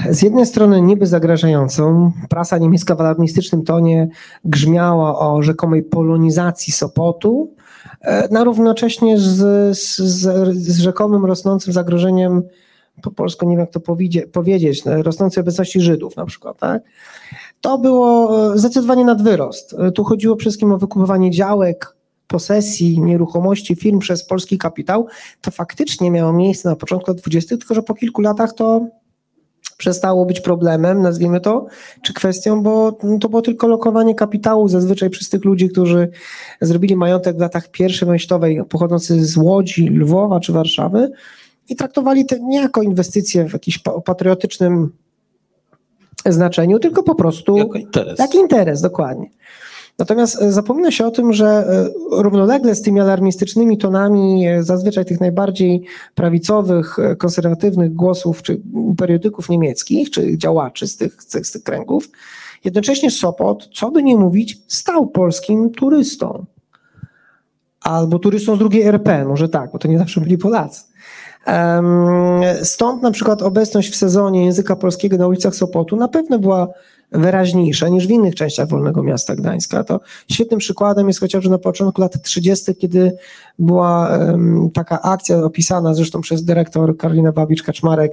[0.09, 4.09] Z jednej strony niby zagrażającą, prasa niemiecka w alarmistycznym tonie
[4.45, 7.53] grzmiała o rzekomej polonizacji Sopotu,
[8.01, 9.99] e, na równocześnie z, z,
[10.55, 12.43] z rzekomym rosnącym zagrożeniem,
[13.01, 13.79] po polsku nie wiem jak to
[14.31, 16.57] powiedzieć, rosnącej obecności Żydów na przykład.
[16.59, 16.83] Tak?
[17.61, 19.75] To było zdecydowanie nadwyrost.
[19.95, 21.95] Tu chodziło przede wszystkim o wykupywanie działek,
[22.31, 25.07] posesji nieruchomości firm przez polski kapitał,
[25.41, 28.87] to faktycznie miało miejsce na początku lat 20., tylko że po kilku latach to
[29.77, 31.65] przestało być problemem, nazwijmy to,
[32.01, 36.09] czy kwestią, bo to było tylko lokowanie kapitału zazwyczaj przez tych ludzi, którzy
[36.61, 41.11] zrobili majątek w latach pierwszej wojskowej pochodzący z Łodzi, Lwowa czy Warszawy
[41.69, 44.91] i traktowali to nie jako inwestycje w jakimś patriotycznym
[46.25, 48.19] znaczeniu, tylko po prostu jako interes.
[48.19, 49.29] Jak interes, dokładnie.
[50.01, 55.05] Natomiast e, zapomina się o tym, że e, równolegle z tymi alarmistycznymi tonami, e, zazwyczaj
[55.05, 55.83] tych najbardziej
[56.15, 58.61] prawicowych, konserwatywnych głosów czy
[58.97, 62.09] periodyków niemieckich, czy działaczy z tych, z tych kręgów,
[62.63, 66.45] jednocześnie Sopot, co by nie mówić, stał polskim turystą.
[67.81, 70.83] Albo turystą z drugiej RP, może tak, bo to nie zawsze byli Polacy.
[72.63, 76.67] Stąd na przykład obecność w sezonie języka polskiego na ulicach Sopotu na pewno była
[77.11, 79.83] wyraźniejsza niż w innych częściach Wolnego Miasta Gdańska.
[79.83, 79.99] To
[80.31, 83.11] świetnym przykładem jest chociażby na początku lat 30., kiedy
[83.59, 84.19] była
[84.73, 88.09] taka akcja opisana zresztą przez dyrektor Karolina Babicz-Kaczmarek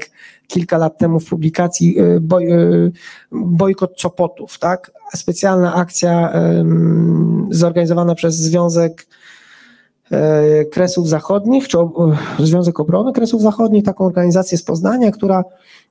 [0.46, 2.92] kilka lat temu w publikacji y, boj, y,
[3.32, 4.92] Bojkot Sopotów, tak?
[5.14, 6.32] Specjalna akcja
[7.50, 9.06] zorganizowana przez Związek
[10.11, 11.78] e, Kresów Zachodnich, czy
[12.38, 15.44] Związek Obrony Kresów Zachodnich, taką organizację z Poznania, która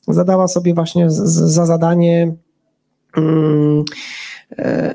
[0.07, 2.46] zadała sobie właśnie za zadanie e,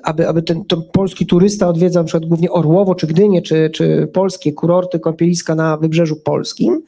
[0.02, 4.08] aby, aby ten, ten, polski turysta odwiedzał na przykład głównie Orłowo, czy Gdynię, czy, czy
[4.12, 6.82] polskie kurorty, kąpieliska na Wybrzeżu Polskim,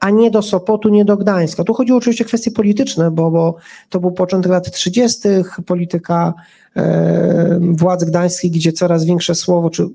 [0.00, 1.64] a nie do Sopotu, nie do Gdańska.
[1.64, 3.56] Tu chodziło oczywiście o kwestie polityczne, bo, bo
[3.88, 5.28] to był początek lat 30.,
[5.66, 6.34] polityka
[6.76, 9.88] e, władz gdańskich, gdzie coraz większe słowo, czy e,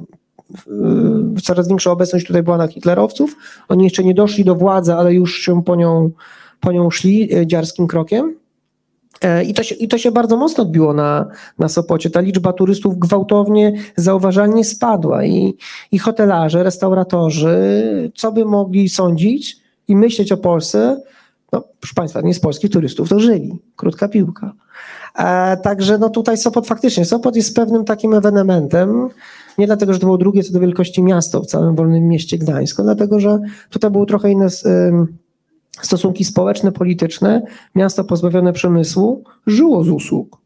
[1.43, 3.35] coraz większa obecność tutaj była na hitlerowców.
[3.67, 6.09] Oni jeszcze nie doszli do władzy, ale już się po nią,
[6.59, 8.35] po nią szli e, dziarskim krokiem.
[9.21, 11.25] E, I to, się, I to się bardzo mocno odbiło na,
[11.59, 12.09] na Sopocie.
[12.09, 15.53] Ta liczba turystów gwałtownie, zauważalnie spadła i,
[15.91, 21.01] i hotelarze, restauratorzy, co by mogli sądzić i myśleć o Polsce,
[21.51, 23.59] no proszę Państwa, nie z polskich turystów to żyli.
[23.75, 24.53] Krótka piłka.
[25.15, 29.09] E, także no tutaj Sopot faktycznie, Sopot jest pewnym takim ewenementem,
[29.57, 32.83] nie dlatego, że to było drugie co do wielkości miasto w całym wolnym mieście Gdańsku,
[32.83, 34.47] dlatego, że tutaj było trochę inne...
[34.47, 35.28] Y,
[35.81, 37.41] stosunki społeczne, polityczne,
[37.75, 40.37] miasto pozbawione przemysłu żyło z usług.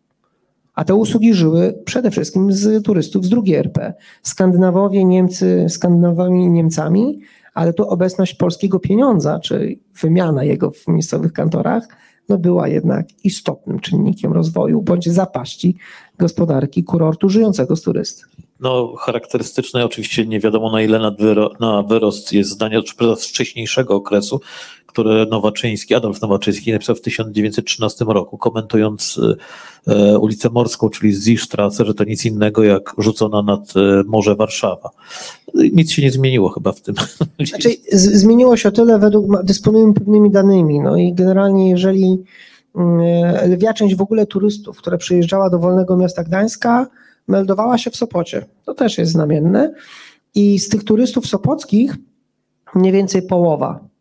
[0.76, 3.94] A te usługi żyły przede wszystkim z turystów z drugiej RP.
[4.24, 7.20] Skandynawowie, Niemcy, Skandynawami i Niemcami,
[7.54, 11.88] ale tu obecność polskiego pieniądza, czy wymiana jego w miejscowych kantorach,
[12.30, 15.78] no była jednak istotnym czynnikiem rozwoju bądź zapaści
[16.20, 18.24] gospodarki kurortu żyjącego z turysty.
[18.60, 21.12] No, charakterystyczne, oczywiście nie wiadomo na ile
[21.60, 22.82] na wyrost jest zdanie
[23.16, 24.42] z wcześniejszego okresu,
[24.94, 29.20] które Nowaczyński, Adolf Nowaczyński napisał w 1913 roku, komentując
[29.88, 34.90] e, ulicę Morską, czyli Zistrasse, że to nic innego jak rzucona nad e, Morze Warszawa.
[35.54, 36.96] Nic się nie zmieniło chyba w tym.
[37.50, 42.24] Znaczy, zmieniło się o tyle, według, dysponujemy pewnymi danymi, no i generalnie jeżeli
[42.76, 46.88] mm, lwia część w ogóle turystów, która przyjeżdżała do Wolnego Miasta Gdańska,
[47.28, 48.46] meldowała się w Sopocie.
[48.66, 49.74] To też jest znamienne.
[50.36, 51.96] I z tych turystów sopockich
[52.76, 53.94] mniej więcej połowa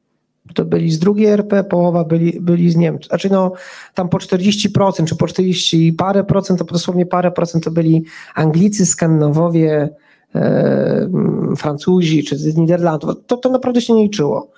[0.55, 3.09] to byli z drugiej RP, połowa byli, byli z Niemczech.
[3.09, 3.53] Znaczy no,
[3.95, 8.05] tam po 40% czy po 40 parę procent, to dosłownie parę procent to byli
[8.35, 9.89] Anglicy, Skandynawowie,
[10.35, 11.09] e,
[11.57, 13.15] Francuzi czy z Niderlandów.
[13.27, 14.51] To, to naprawdę się nie liczyło.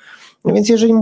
[0.44, 0.94] No więc jeżeli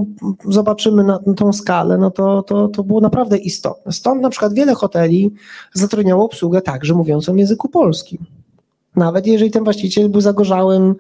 [0.45, 3.93] zobaczymy na, tą skalę, no to, to, to było naprawdę istotne.
[3.93, 5.31] Stąd na przykład wiele hoteli
[5.73, 8.27] zatrudniało obsługę także mówiącą w języku polskim.
[8.97, 10.95] Nawet jeżeli ten właściciel był zagorzałym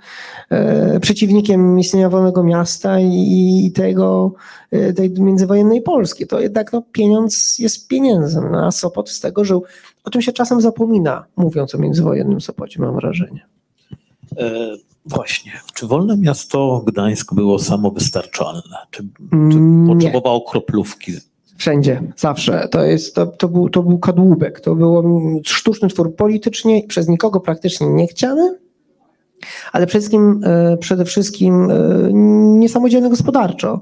[0.50, 4.32] e, przeciwnikiem istnienia wolnego miasta i, i tego,
[4.70, 9.44] e, tej międzywojennej Polski, to jednak no, pieniądz jest pieniędzem, no, a Sopot z tego
[9.44, 9.62] żył.
[10.04, 13.46] O tym się czasem zapomina, mówiąc o międzywojennym Sopocie, mam wrażenie.
[14.36, 15.52] E, właśnie.
[15.74, 18.76] Czy wolne miasto Gdańsk było samowystarczalne?
[18.90, 19.02] Czy,
[19.52, 21.12] czy potrzebowało kroplówki?
[21.56, 22.68] Wszędzie, zawsze.
[22.70, 24.60] To, jest, to, to, był, to był kadłubek.
[24.60, 28.58] To był sztuczny twór politycznie, przez nikogo praktycznie niechciany,
[29.72, 31.74] ale przede wszystkim, e, przede wszystkim e,
[32.58, 33.80] niesamodzielny gospodarczo.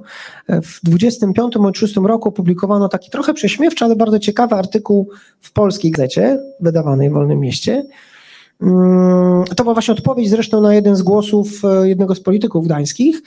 [0.49, 5.91] W 25 bądź 26 roku opublikowano taki trochę prześmiewczy, ale bardzo ciekawy artykuł w polskiej
[5.91, 7.85] gazecie, wydawanej w Wolnym Mieście.
[8.63, 13.23] Mm, to była właśnie odpowiedź zresztą na jeden z głosów e, jednego z polityków gdańskich,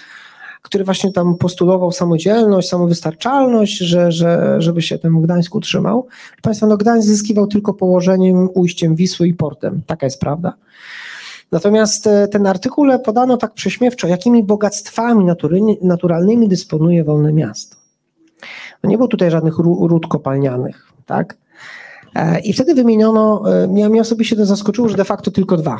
[0.61, 6.07] który właśnie tam postulował samodzielność, samowystarczalność, że, że, żeby się ten Gdańsk utrzymał.
[6.41, 9.81] Państwa, no Gdańsk zyskiwał tylko położeniem, ujściem Wisły i portem.
[9.87, 10.53] Taka jest prawda.
[11.51, 15.25] Natomiast e, ten artykuł podano tak prześmiewczo, jakimi bogactwami
[15.81, 17.75] naturalnymi dysponuje wolne miasto.
[18.83, 21.37] No nie było tutaj żadnych ród kopalnianych, tak?
[22.15, 25.79] E, I wtedy wymieniono, e, mnie osobiście to zaskoczyło, że de facto tylko dwa.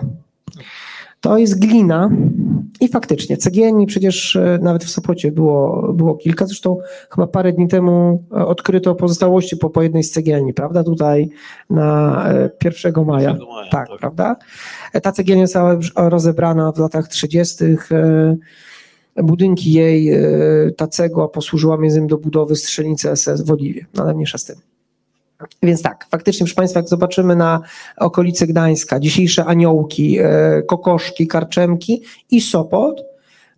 [1.22, 2.10] to jest glina
[2.82, 6.78] i faktycznie cegielni przecież e, nawet w Sopocie było, było kilka, zresztą
[7.10, 11.30] chyba parę dni temu odkryto pozostałości po, po jednej z cegielni, prawda, tutaj
[11.70, 12.26] na
[12.64, 13.30] 1 maja.
[13.30, 14.00] 1 maja, tak, tak.
[14.00, 14.36] prawda?
[15.04, 17.66] Ta cegielnia została rozebrana w latach 30.
[19.16, 20.12] Budynki jej,
[20.78, 24.73] ta cegła posłużyła między innymi do budowy strzelnicy SS w Oliwie, ale mniejsza z tym.
[25.64, 27.62] Więc tak, faktycznie, proszę Państwa, jak zobaczymy na
[27.98, 33.04] okolice Gdańska, dzisiejsze Aniołki, e, Kokoszki, Karczemki i Sopot,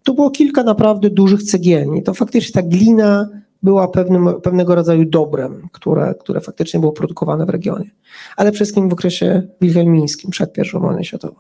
[0.04, 2.04] tu było kilka naprawdę dużych cegielni.
[2.04, 3.30] To faktycznie ta glina
[3.64, 7.90] była pewnym, pewnego rodzaju dobrem, które, które faktycznie było produkowane w regionie.
[8.38, 11.36] Ale przede wszystkim w okresie wilhelmińskim, przed I wojną światową.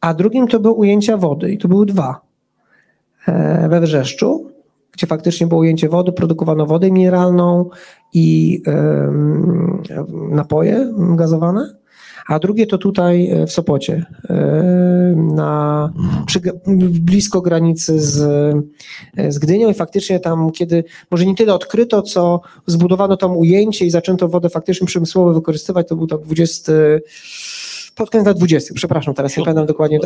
[0.00, 2.20] A drugim to były ujęcia wody i to były dwa.
[3.28, 4.49] E, we Wrzeszczu,
[4.92, 7.70] gdzie faktycznie było ujęcie wody, produkowano wodę mineralną
[8.12, 8.62] i
[10.30, 11.74] napoje gazowane,
[12.26, 14.06] a drugie to tutaj w Sopocie,
[15.16, 15.92] na,
[16.26, 16.40] przy,
[17.00, 18.16] blisko granicy z,
[19.28, 23.90] z Gdynią i faktycznie tam, kiedy może nie tyle odkryto, co zbudowano tam ujęcie i
[23.90, 26.72] zaczęto wodę faktycznie przemysłowo wykorzystywać, to był tam 20
[28.00, 29.98] pod koniec lat 20, przepraszam, teraz nie pamiętam dokładnie.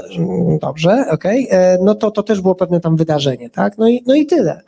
[0.60, 1.46] Dobrze, okej.
[1.46, 1.78] Okay.
[1.82, 3.78] No to, to też było pewne tam wydarzenie, tak?
[3.78, 4.60] No i, no i tyle.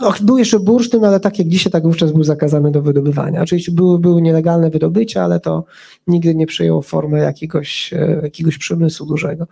[0.00, 3.42] No, był jeszcze bursztyn, ale tak jak dzisiaj, tak wówczas był zakazany do wydobywania.
[3.42, 5.64] Oczywiście były, były nielegalne wydobycia, ale to
[6.06, 9.46] nigdy nie przyjęło formę jakiegoś, jakiegoś przemysłu dużego.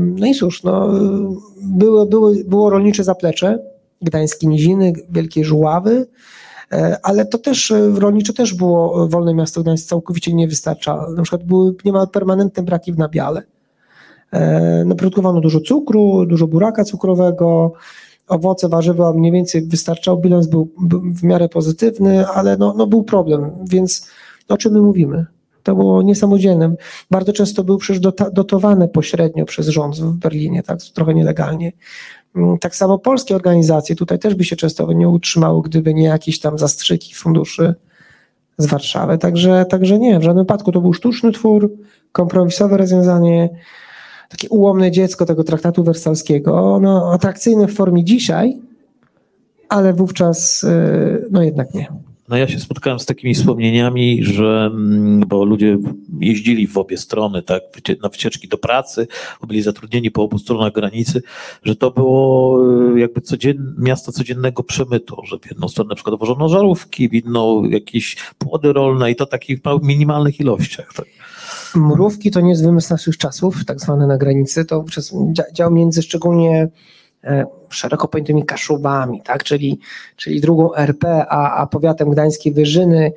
[0.00, 0.88] No i cóż, no,
[1.62, 3.58] było, było, było rolnicze zaplecze,
[4.02, 6.06] gdańskie niziny, wielkie żuławy,
[7.02, 11.16] ale to też rolnicze też było wolne miasto Gdańsk całkowicie niewystarczalne.
[11.16, 13.42] Na przykład były niemal permanentne braki w nabiale.
[14.84, 17.72] No, produkowano dużo cukru, dużo buraka cukrowego,
[18.28, 20.68] owoce, warzywa mniej więcej wystarczał, bilans był,
[21.02, 24.08] w miarę pozytywny, ale no, no był problem, więc
[24.48, 25.26] o czym my mówimy?
[25.62, 26.74] To było niesamodzielne.
[27.10, 31.72] Bardzo często był przecież dotowane pośrednio przez rząd w Berlinie, tak, trochę nielegalnie.
[32.60, 36.58] Tak samo polskie organizacje tutaj też by się często nie utrzymały, gdyby nie jakieś tam
[36.58, 37.74] zastrzyki funduszy
[38.58, 39.18] z Warszawy.
[39.18, 41.72] Także, także nie, w żadnym wypadku to był sztuczny twór,
[42.12, 43.48] kompromisowe rozwiązanie,
[44.28, 48.58] takie ułomne dziecko tego traktatu wersalskiego, no, atrakcyjne w formie dzisiaj,
[49.68, 51.86] ale wówczas y, no jednak nie.
[52.28, 55.78] No ja się spotkałem z takimi wspomnieniami, że mm, bo ludzie
[56.20, 57.62] jeździli w obie strony, tak,
[58.02, 59.06] na wycieczki do pracy,
[59.46, 61.22] byli zatrudnieni po obu stronach granicy,
[61.62, 62.58] że to było
[62.96, 67.14] y, jakby codzien, miasto codziennego przemytu, że w jedną stronę na przykład wożono żarówki, w
[67.14, 70.92] inną jakieś płody rolne i to takich minimalnych ilościach.
[70.96, 71.06] Tak.
[71.74, 75.14] Mrówki to nie jest wymysł naszych czasów, tak zwane na granicy, to przez
[75.52, 76.68] dział między szczególnie
[77.24, 79.44] e, szeroko pojętymi Kaszubami, tak?
[79.44, 79.78] czyli,
[80.16, 83.12] czyli drugą RP, a, a powiatem gdańskiej Wyżyny,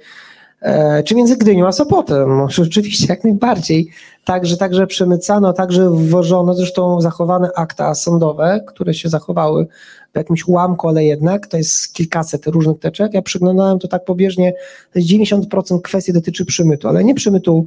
[0.62, 3.90] e, czy między Gdynią a Sopotem, rzeczywiście jak najbardziej.
[4.26, 9.68] Także, także przemycano, także wwożono, zresztą zachowane akta sądowe, które się zachowały
[10.14, 13.14] w jakimś ułamku, ale jednak, to jest kilkaset różnych teczek.
[13.14, 14.54] Ja przyglądałem to tak pobieżnie,
[14.94, 17.66] to jest 90% kwestii dotyczy przemytu, ale nie przemytu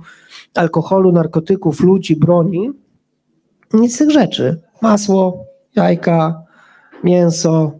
[0.55, 2.71] alkoholu, narkotyków, ludzi, broni.
[3.73, 4.61] Nic z tych rzeczy.
[4.83, 5.45] Masło,
[5.77, 6.43] jajka,
[7.05, 7.73] mięso.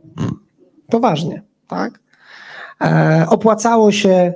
[0.91, 2.01] Poważnie, tak?
[2.81, 4.33] E, opłacało się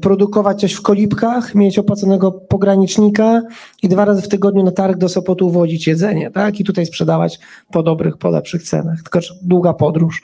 [0.00, 3.42] produkować coś w kolibkach, mieć opłaconego pogranicznika
[3.82, 6.60] i dwa razy w tygodniu na targ do Sopotu wodzić jedzenie, tak?
[6.60, 7.38] I tutaj sprzedawać
[7.72, 9.02] po dobrych, po lepszych cenach.
[9.02, 10.22] Tylko długa podróż.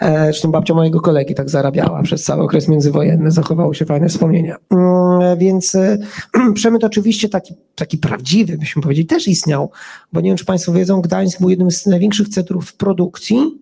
[0.00, 4.56] E, zresztą babcia mojego kolegi tak zarabiała przez cały okres międzywojenny, zachowały się fajne wspomnienia.
[4.70, 5.98] Mm, więc e,
[6.54, 9.70] przemyt oczywiście taki, taki prawdziwy, byśmy powiedzieli, też istniał,
[10.12, 13.58] bo nie wiem, czy Państwo wiedzą, Gdańsk był jednym z największych centrów produkcji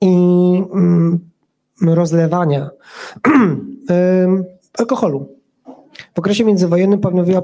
[0.00, 0.14] i
[0.74, 1.18] mm,
[1.80, 2.70] rozlewania
[4.78, 5.36] alkoholu.
[6.14, 7.42] W okresie międzywojennym panowała,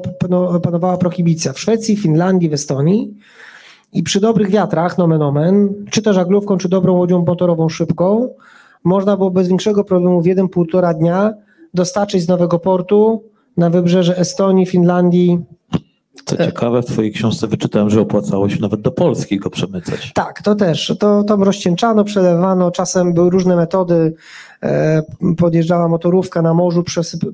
[0.63, 3.15] panowała prohibicja w Szwecji, Finlandii, w Estonii.
[3.93, 8.29] I przy dobrych wiatrach, nomen omen, czy to żaglówką, czy dobrą łodzią motorową szybką,
[8.85, 11.35] można było bez większego problemu w jeden, półtora dnia
[11.75, 13.23] dostarczyć z nowego portu
[13.57, 15.41] na wybrzeże Estonii, Finlandii.
[16.25, 20.13] Co ciekawe, w Twojej książce wyczytałem, że opłacało się nawet do Polski go przemycać.
[20.15, 20.95] Tak, to też.
[20.99, 24.15] To tam rozcieńczano, przelewano, czasem były różne metody
[24.63, 25.03] E,
[25.39, 26.85] podjeżdżała motorówka na morzu,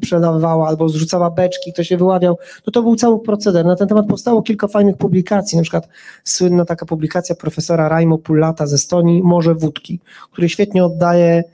[0.00, 2.38] przelewała albo zrzucała beczki, ktoś się wyławiał.
[2.66, 3.66] No to był cały proceder.
[3.66, 5.88] Na ten temat powstało kilka fajnych publikacji, na przykład
[6.24, 10.00] słynna taka publikacja profesora Raimo Pullata z Estonii, Morze Wódki,
[10.32, 11.44] który świetnie oddaje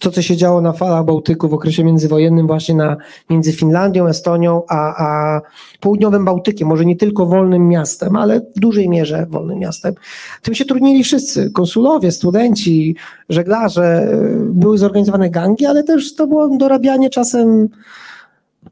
[0.00, 2.96] to, co się działo na falach Bałtyku w okresie międzywojennym, właśnie na,
[3.30, 5.40] między Finlandią, Estonią, a, a
[5.80, 9.94] południowym Bałtykiem, może nie tylko wolnym miastem, ale w dużej mierze wolnym miastem.
[10.42, 12.96] Tym się trudnili wszyscy, konsulowie, studenci,
[13.28, 17.68] żeglarze, były zorganizowane gangi, ale też to było dorabianie czasem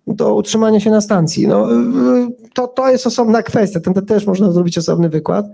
[0.07, 1.49] do utrzymania się na stacji.
[1.49, 1.69] No,
[2.55, 5.47] to, to jest osobna kwestia, ten też można zrobić osobny wykład.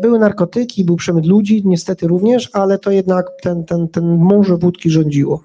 [0.00, 4.90] Były narkotyki, był przemyt ludzi, niestety również, ale to jednak ten, ten, ten morze wódki
[4.90, 5.40] rządziło.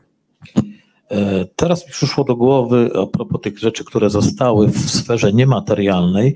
[1.14, 6.36] E, teraz mi przyszło do głowy, a propos tych rzeczy, które zostały w sferze niematerialnej,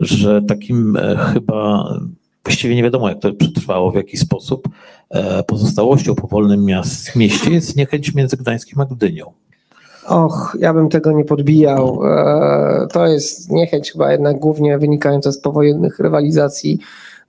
[0.00, 1.88] że takim e, chyba
[2.44, 4.68] właściwie nie wiadomo, jak to przetrwało, w jaki sposób
[5.10, 9.32] e, pozostałością po wolnym miast, mieście jest niechęć między Gdańskiem a Gdynią.
[10.06, 12.00] Och, ja bym tego nie podbijał.
[12.92, 16.78] To jest niechęć chyba jednak głównie wynikająca z powojennych rywalizacji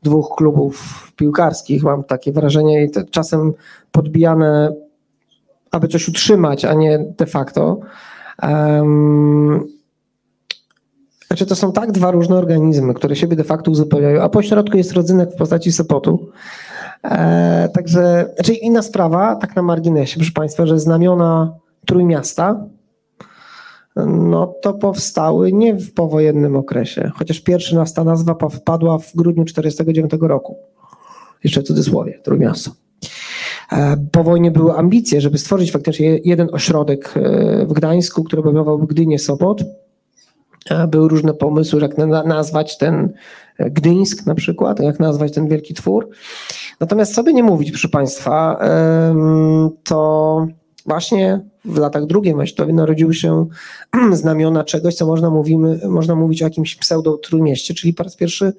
[0.04, 1.84] dwóch klubów piłkarskich.
[1.84, 3.54] Mam takie wrażenie i czasem
[3.92, 4.74] podbijane
[5.72, 7.80] aby coś utrzymać, a nie de facto.
[8.44, 9.68] Um,
[11.28, 14.78] znaczy to są tak dwa różne organizmy, które siebie de facto uzupełniają, a po środku
[14.78, 16.30] jest rodzynek w postaci Sopotu.
[17.04, 21.54] E, także, znaczy inna sprawa, tak na marginesie, proszę Państwa, że znamiona
[21.86, 22.66] Trójmiasta,
[23.96, 29.46] no to powstały nie w powojennym okresie, chociaż pierwszy nas ta nazwa wpadła w grudniu
[29.46, 30.58] 1949 roku.
[31.44, 32.72] Jeszcze w cudzysłowie, Trójmiasto.
[33.72, 38.88] E, po wojnie były ambicje, żeby stworzyć faktycznie jeden ośrodek e, w Gdańsku, który obejmowałby
[38.88, 39.64] Gdynię, Sopot.
[40.70, 43.14] E, były różne pomysły, jak nazwać ten
[43.60, 46.10] Gdyńsk na przykład, jak nazwać ten wielki twór.
[46.80, 48.60] Natomiast co by nie mówić, proszę Państwa,
[49.84, 50.48] to
[50.90, 53.46] właśnie w latach II wojny narodziły się
[54.14, 58.54] znamiona czegoś, co można, mówimy, można mówić o jakimś pseudo-trójmieście, czyli po raz pierwszy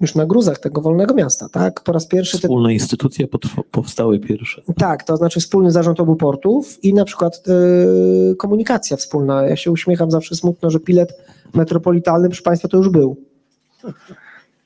[0.00, 1.80] już na gruzach tego wolnego miasta, tak?
[1.80, 2.38] Po raz pierwszy.
[2.38, 2.72] Wspólne te...
[2.72, 3.26] instytucje
[3.70, 4.62] powstały pierwsze.
[4.78, 9.46] Tak, to znaczy wspólny zarząd obu portów i na przykład yy, komunikacja wspólna.
[9.46, 11.12] Ja się uśmiecham zawsze smutno, że bilet
[11.54, 13.16] metropolitalny, proszę Państwa, to już był.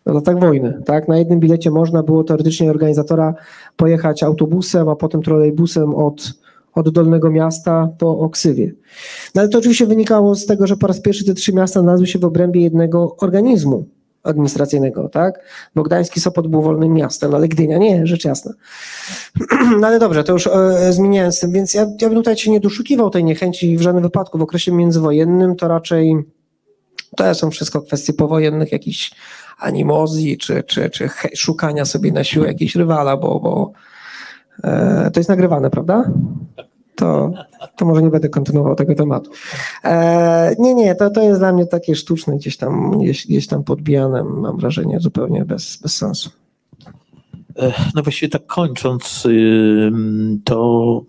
[0.06, 1.08] No tak wojny, tak?
[1.08, 3.34] Na jednym bilecie można było teoretycznie organizatora
[3.76, 6.34] pojechać autobusem, a potem trolejbusem od,
[6.74, 8.72] od Dolnego Miasta po Oksywie.
[9.34, 12.06] No ale to oczywiście wynikało z tego, że po raz pierwszy te trzy miasta znalazły
[12.06, 13.84] się w obrębie jednego organizmu
[14.22, 15.40] administracyjnego, tak?
[15.74, 18.52] Bo Gdański Sopot był wolnym miastem, ale Gdynia nie, rzecz jasna.
[19.80, 22.60] No ale dobrze, to już e, zmieniając tym, więc ja, ja bym tutaj się nie
[22.60, 24.38] doszukiwał tej niechęci w żadnym wypadku.
[24.38, 26.16] W okresie międzywojennym to raczej
[27.16, 29.12] to są wszystko kwestie powojennych jakichś
[29.58, 33.72] animozji, czy, czy, czy szukania sobie na siłę jakiegoś rywala, bo, bo
[34.62, 36.10] e, to jest nagrywane, prawda?
[36.94, 37.32] to,
[37.76, 39.30] to może nie będę kontynuował tego tematu.
[39.84, 43.64] E, nie, nie, to, to jest dla mnie takie sztuczne, gdzieś tam, gdzieś, gdzieś tam
[43.64, 46.30] podbijane, mam wrażenie, zupełnie bez, bez sensu.
[47.58, 49.26] E, no właściwie tak kończąc,
[50.44, 51.00] to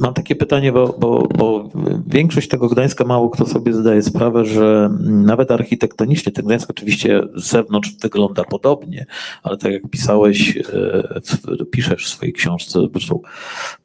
[0.00, 1.68] Mam takie pytanie, bo, bo, bo
[2.06, 7.50] większość tego Gdańska mało kto sobie zdaje sprawę, że nawet architektonicznie ten Gdańsk oczywiście z
[7.50, 9.06] zewnątrz wygląda podobnie,
[9.42, 13.20] ale tak jak pisałeś, e, piszesz w swojej książce, zresztą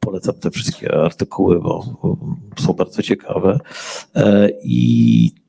[0.00, 1.84] polecam te wszystkie artykuły, bo
[2.58, 3.58] są bardzo ciekawe.
[4.14, 5.45] E, I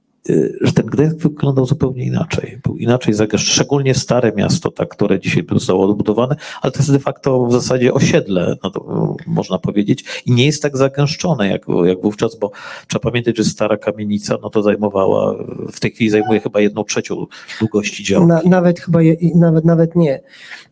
[0.61, 2.59] że ten Gdańsk wyglądał zupełnie inaczej.
[2.63, 6.99] Był inaczej zagęszczony, szczególnie stare miasto, tak, które dzisiaj zostało odbudowane, ale to jest de
[6.99, 12.01] facto w zasadzie osiedle, no to można powiedzieć, i nie jest tak zagęszczone jak, jak
[12.01, 12.51] wówczas, bo
[12.87, 15.35] trzeba pamiętać, że stara kamienica, no to zajmowała,
[15.71, 17.25] w tej chwili zajmuje chyba jedną trzecią
[17.59, 18.27] długości działki.
[18.27, 20.21] Na, nawet chyba, je, nawet, nawet nie.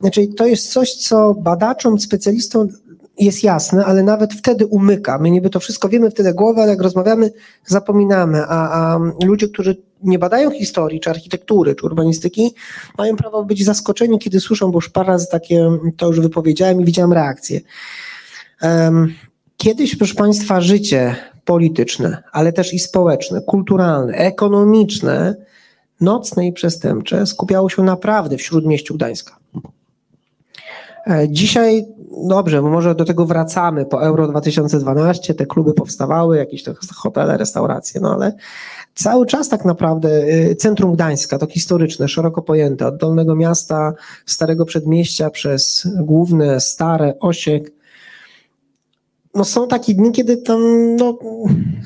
[0.02, 2.68] Znaczy, to jest coś, co badaczom, specjalistom
[3.20, 5.18] jest jasne, ale nawet wtedy umyka.
[5.20, 7.32] My niby to wszystko wiemy wtedy głowę, ale jak rozmawiamy,
[7.66, 8.44] zapominamy.
[8.48, 12.54] A, a ludzie, którzy nie badają historii, czy architektury, czy urbanistyki,
[12.98, 16.86] mają prawo być zaskoczeni, kiedy słyszą, bo już parę razy takie to już wypowiedziałem i
[16.86, 17.62] widziałem reakcje.
[18.62, 19.14] Um,
[19.58, 25.36] kiedyś, proszę Państwa, życie polityczne, ale też i społeczne, kulturalne, ekonomiczne,
[26.02, 29.38] nocne i przestępcze skupiało się naprawdę w śródmieściu Gdańska.
[31.08, 31.86] E, dzisiaj,
[32.28, 33.86] dobrze, może do tego wracamy.
[33.86, 38.34] Po Euro 2012, te kluby powstawały, jakieś to hotele, restauracje, no ale
[38.96, 43.94] cały czas tak naprawdę y, centrum Gdańska, to historyczne, szeroko pojęte, od Dolnego Miasta,
[44.26, 47.72] Starego Przedmieścia przez główne, Stare, Osiek,
[49.36, 50.62] no są takie dni, kiedy tam
[50.96, 51.18] no,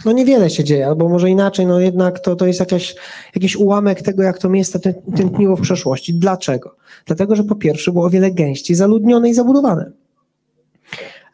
[0.06, 2.96] no niewiele się dzieje, albo może inaczej, no jednak to, to jest jakaś,
[3.36, 4.80] jakiś ułamek tego, jak to miejsce
[5.18, 6.14] tętniło w przeszłości.
[6.14, 6.76] Dlaczego?
[7.06, 9.92] Dlatego, że po pierwsze było o wiele gęściej zaludnione i zabudowane.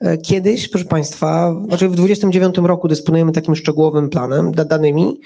[0.01, 5.19] E, kiedyś, proszę Państwa, znaczy w 29 roku dysponujemy takim szczegółowym planem, danymi.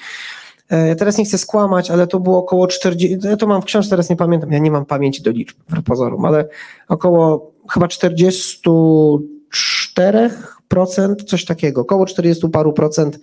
[0.88, 3.90] Ja teraz nie chcę skłamać, ale to było około 40, ja to mam w książce,
[3.90, 6.48] teraz nie pamiętam, ja nie mam pamięci do liczb, w ale
[6.88, 10.30] około chyba 44
[10.70, 13.20] procent, coś takiego, około 40 paru procent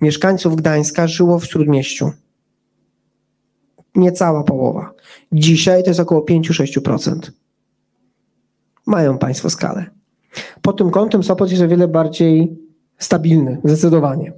[0.00, 2.12] mieszkańców Gdańska żyło w Śródmieściu.
[3.94, 4.92] Niecała połowa.
[5.32, 7.18] Dzisiaj to jest około 5-6%.
[8.86, 9.86] Mają Państwo skalę.
[10.62, 12.58] Pod tym kątem Sopot jest o wiele bardziej
[12.98, 14.32] stabilny, zdecydowanie.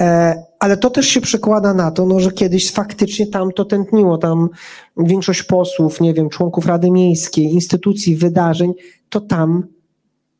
[0.00, 4.18] E, ale to też się przekłada na to, no, że kiedyś faktycznie tam to tętniło,
[4.18, 4.48] tam
[4.96, 8.72] większość posłów, nie wiem, członków Rady Miejskiej, instytucji, wydarzeń,
[9.08, 9.73] to tam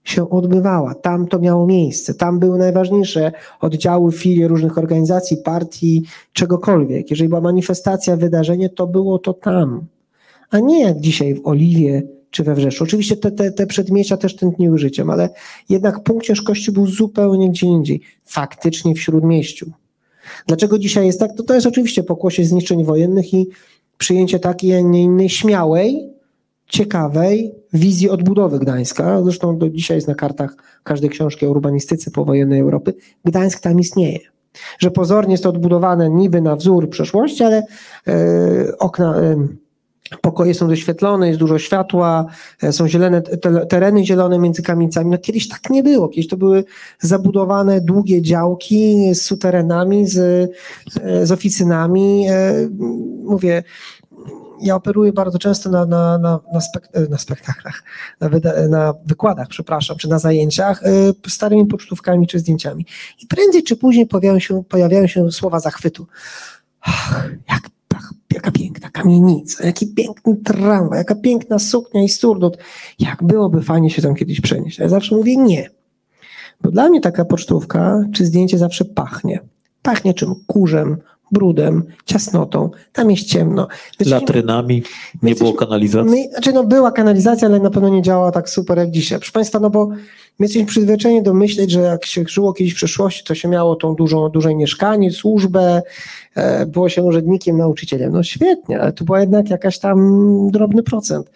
[0.05, 7.11] się odbywała, tam to miało miejsce, tam były najważniejsze oddziały, filie różnych organizacji, partii, czegokolwiek.
[7.11, 9.87] Jeżeli była manifestacja, wydarzenie, to było to tam,
[10.51, 12.85] a nie jak dzisiaj w Oliwie czy we Wrzeszu.
[12.85, 15.29] Oczywiście te, te, te przedmieścia też tętniły życiem, ale
[15.69, 19.71] jednak punkt ciężkości był zupełnie gdzie indziej, faktycznie w Śródmieściu.
[20.47, 21.37] Dlaczego dzisiaj jest tak?
[21.37, 23.47] To, to jest oczywiście pokłosie zniszczeń wojennych i
[23.99, 26.14] przyjęcie takiej, a nie innej śmiałej,
[26.69, 29.23] ciekawej wizji odbudowy Gdańska.
[29.23, 32.95] Zresztą do dzisiaj jest na kartach każdej książki o urbanistyce powojennej Europy.
[33.25, 34.19] Gdańsk tam istnieje.
[34.79, 37.63] Że pozornie jest to odbudowane niby na wzór przeszłości, ale
[38.09, 38.13] e,
[38.79, 39.47] okna, e,
[40.21, 42.27] pokoje są doświetlone, jest dużo światła,
[42.63, 45.11] e, są zielone, te, tereny zielone między kamienicami.
[45.11, 46.09] No kiedyś tak nie było.
[46.09, 46.65] Kiedyś to były
[47.01, 50.51] zabudowane długie działki z suterenami, z,
[51.23, 52.27] z oficynami.
[53.25, 53.63] Mówię,
[54.61, 57.83] ja operuję bardzo często na, na, na, na, spek na spektaklach,
[58.21, 58.29] na,
[58.69, 60.83] na, wykładach, przepraszam, czy na zajęciach
[61.29, 62.87] starymi pocztówkami czy zdjęciami.
[63.23, 66.07] I prędzej czy później pojawiają się, pojawiają się słowa zachwytu.
[66.81, 67.71] Ach, jak
[68.35, 72.59] jaka piękna kamienica, jaki piękny tramwaj, jaka piękna suknia i sturdut.
[72.99, 74.79] Jak byłoby fajnie się tam kiedyś przenieść.
[74.79, 75.71] Ja zawsze mówię nie.
[76.61, 79.41] Bo dla mnie taka pocztówka czy zdjęcie zawsze pachnie.
[79.83, 80.35] Pachnie czym?
[80.47, 80.97] Kurzem,
[81.35, 82.71] brudem, ciasnotą.
[82.93, 83.69] Tam jest ciemno.
[84.07, 84.83] Latrynami,
[85.23, 86.11] nie było kanalizacji?
[86.11, 89.19] My, znaczy no była kanalizacja, ale na pewno nie działała tak super jak dzisiaj.
[89.19, 89.87] Proszę Państwa, no bo
[90.39, 93.77] my jesteśmy przyzwyczajeni do myśleć, że jak się żyło kiedyś w przeszłości, to się miało
[93.77, 95.83] tą dużą, duże mieszkanie, służbę,
[96.35, 98.13] e, było się urzędnikiem, nauczycielem.
[98.13, 101.31] No świetnie, ale to była jednak jakaś tam drobny procent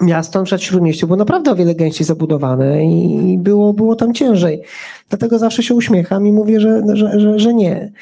[0.00, 4.62] miasto, na przykład Śródmieście było naprawdę o wiele gęściej zabudowane i było, było tam ciężej.
[5.08, 7.92] Dlatego zawsze się uśmiecham i mówię, że, że, że, że nie.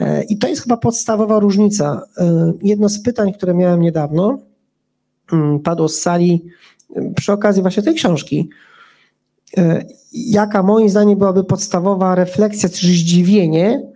[0.00, 2.02] E, I to jest chyba podstawowa różnica.
[2.18, 4.38] E, jedno z pytań, które miałem niedawno,
[5.32, 6.44] mm, padło z sali
[7.16, 8.48] przy okazji właśnie tej książki.
[9.58, 13.90] E, jaka moim zdaniem byłaby podstawowa refleksja czy zdziwienie,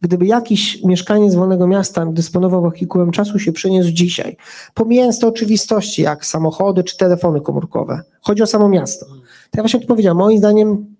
[0.00, 4.36] gdyby jakiś mieszkaniec wolnego miasta dysponował wehikułem czasu, się przeniósł dzisiaj.
[4.74, 8.00] Pomijając te oczywistości, jak samochody czy telefony komórkowe.
[8.20, 9.06] Chodzi o samo miasto.
[9.06, 10.97] To ja właśnie tu moim zdaniem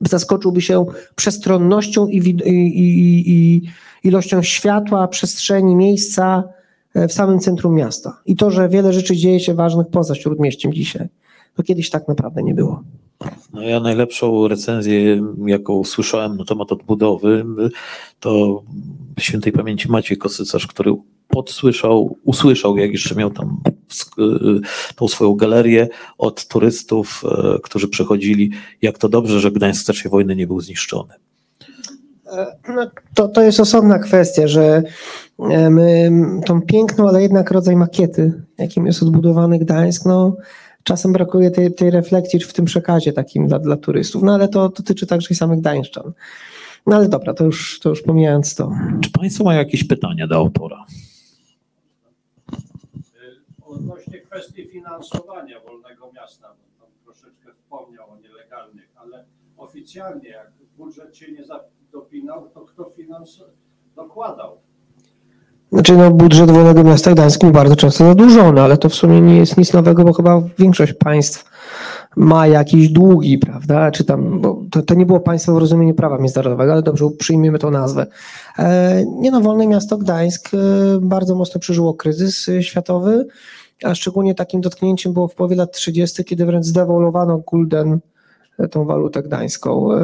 [0.00, 3.62] zaskoczyłby się przestronnością i, i, i, i
[4.04, 6.44] ilością światła, przestrzeni, miejsca
[6.94, 8.20] e, w samym centrum miasta.
[8.26, 11.08] I to, że wiele rzeczy dzieje się ważnych poza śródmieściem dzisiaj.
[11.54, 12.82] To kiedyś tak naprawdę nie było.
[13.52, 17.44] No ja najlepszą recenzję, jaką słyszałem na temat odbudowy,
[18.20, 18.62] to
[19.18, 20.94] świętej pamięci Maciej Kosycarz, który
[21.30, 23.60] podsłyszał, usłyszał, jak jeszcze miał tam
[24.96, 28.50] tą swoją galerię od turystów, e, którzy przychodzili,
[28.82, 31.14] jak to dobrze, że Gdańsk w czasie wojny nie był zniszczony.
[32.32, 34.82] E, no, to, to jest osobna kwestia, że
[35.38, 36.10] e, my
[36.46, 40.36] tą piękną, ale jednak rodzaj makiety, jakim jest odbudowany Gdańsk, no
[40.84, 44.68] czasem brakuje tej, tej refleksji w tym przekazie takim dla, dla turystów, no ale to
[44.68, 46.12] dotyczy także i samych Gdańszczan.
[46.86, 48.72] No ale dobra, to już, to już pomijając to.
[49.00, 50.84] Czy Państwo mają jakieś pytania do autora?
[53.66, 59.24] Odnośnie kwestii finansowania Wolnego Miasta, bo tam troszeczkę wspomniał o nielegalnych, ale
[59.56, 61.44] oficjalnie jak budżet się nie
[61.92, 63.44] dopinał, to kto finans
[63.96, 64.56] dokładał?
[65.72, 69.36] Znaczy, no, budżet Wolnego Miasta Gdańsk był bardzo często zadłużony, ale to w sumie nie
[69.36, 71.50] jest nic nowego, bo chyba większość państw
[72.16, 73.90] ma jakieś długi, prawda?
[73.90, 77.58] Czy tam, bo to, to nie było państwo w rozumieniu prawa międzynarodowego, ale dobrze, przyjmiemy
[77.58, 78.06] tą nazwę.
[78.58, 80.58] E, nie no, Wolne Miasto Gdańsk e,
[81.00, 83.26] bardzo mocno przeżyło kryzys e, światowy,
[83.84, 88.00] a szczególnie takim dotknięciem było w połowie lat 30., kiedy wręcz zdewolowano gulden
[88.70, 89.92] tą walutę gdańską.
[89.92, 89.98] E,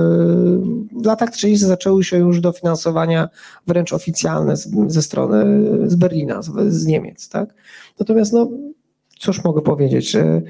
[1.02, 3.28] w latach 30 zaczęły się już dofinansowania
[3.66, 5.44] wręcz oficjalne z, ze strony
[5.90, 7.28] z Berlina, z, z Niemiec.
[7.28, 7.54] Tak?
[7.98, 8.48] Natomiast no,
[9.18, 10.16] cóż mogę powiedzieć?
[10.16, 10.42] E,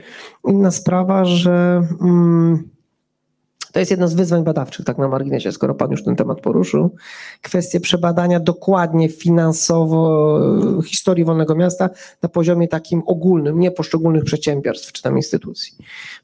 [0.49, 2.76] inna sprawa, że mm,
[3.77, 6.95] to jest jedno z wyzwań badawczych, tak na marginesie, skoro Pan już ten temat poruszył.
[7.43, 10.41] Kwestie przebadania dokładnie finansowo
[10.79, 11.91] e, historii Wolnego Miasta
[12.23, 15.77] na poziomie takim ogólnym, nie poszczególnych przedsiębiorstw czy tam instytucji.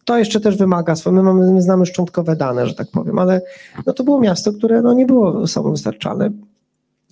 [0.04, 3.42] To jeszcze też wymaga, my, mamy, my znamy szczątkowe dane, że tak powiem, ale
[3.86, 6.30] no to było miasto, które no nie było samowystarczalne.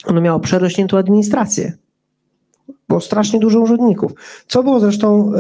[0.07, 1.73] Ono miało przerośniętą administrację.
[2.89, 4.13] Było strasznie dużo urzędników.
[4.47, 5.39] Co było zresztą y,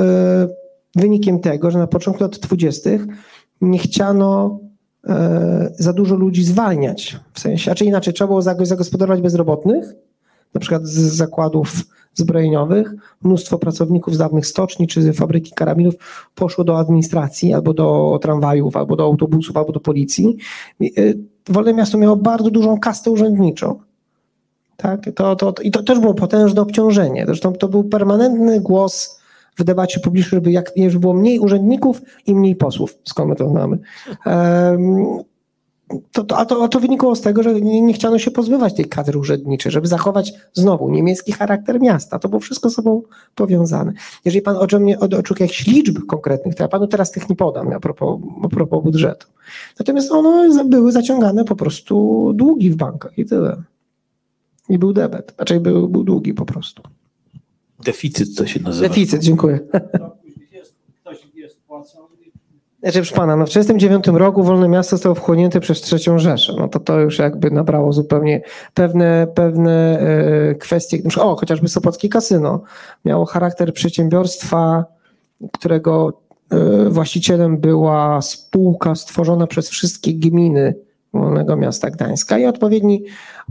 [0.96, 2.90] wynikiem tego, że na początku lat 20.
[3.60, 4.69] nie chciano e,
[5.78, 7.20] za dużo ludzi zwalniać.
[7.32, 9.94] W sensie, a czy inaczej, trzeba było zagospodarować bezrobotnych,
[10.54, 11.72] na przykład z zakładów
[12.14, 15.94] zbrojeniowych, mnóstwo pracowników z dawnych stoczni czy fabryki karabinów
[16.34, 20.36] poszło do administracji, albo do tramwajów, albo do autobusów, albo do policji.
[20.82, 23.80] Y, Wolne Miasto miało bardzo dużą kastę urzędniczą.
[24.76, 25.00] Tak?
[25.14, 27.26] To, to, I to też było potężne obciążenie.
[27.26, 29.19] Zresztą to był permanentny głos
[29.56, 33.48] w debacie publicznej, żeby, jak, żeby było mniej urzędników i mniej posłów, skąd my to
[33.48, 33.78] znamy.
[34.26, 35.24] Um,
[36.12, 38.74] to, to, a, to, a to wynikało z tego, że nie, nie, chciano się pozbywać
[38.74, 42.18] tej kadry urzędniczej, żeby zachować znowu niemiecki charakter miasta.
[42.18, 43.02] To było wszystko z sobą
[43.34, 43.92] powiązane.
[44.24, 47.72] Jeżeli pan ode mnie oczekuje jakichś liczb konkretnych, to ja panu teraz tych nie podam
[47.72, 49.26] a propos, a propos budżetu.
[49.78, 53.62] Natomiast ono były zaciągane po prostu długi w bankach i tyle.
[54.68, 56.82] I był debet, raczej był, był długi po prostu.
[57.84, 58.88] Deficyt to się nazywa.
[58.88, 59.58] Deficyt, dziękuję.
[62.82, 66.54] Znaczy, proszę pana, no w 1939 roku Wolne Miasto zostało wchłonięte przez trzecią Rzeszę.
[66.58, 68.42] No to to już jakby nabrało zupełnie
[68.74, 70.98] pewne, pewne e, kwestie.
[71.16, 72.62] O, chociażby Sopockie Kasyno
[73.04, 74.84] miało charakter przedsiębiorstwa,
[75.52, 76.20] którego
[76.50, 80.74] e, właścicielem była spółka stworzona przez wszystkie gminy
[81.56, 83.04] Miasta Gdańska i odpowiedni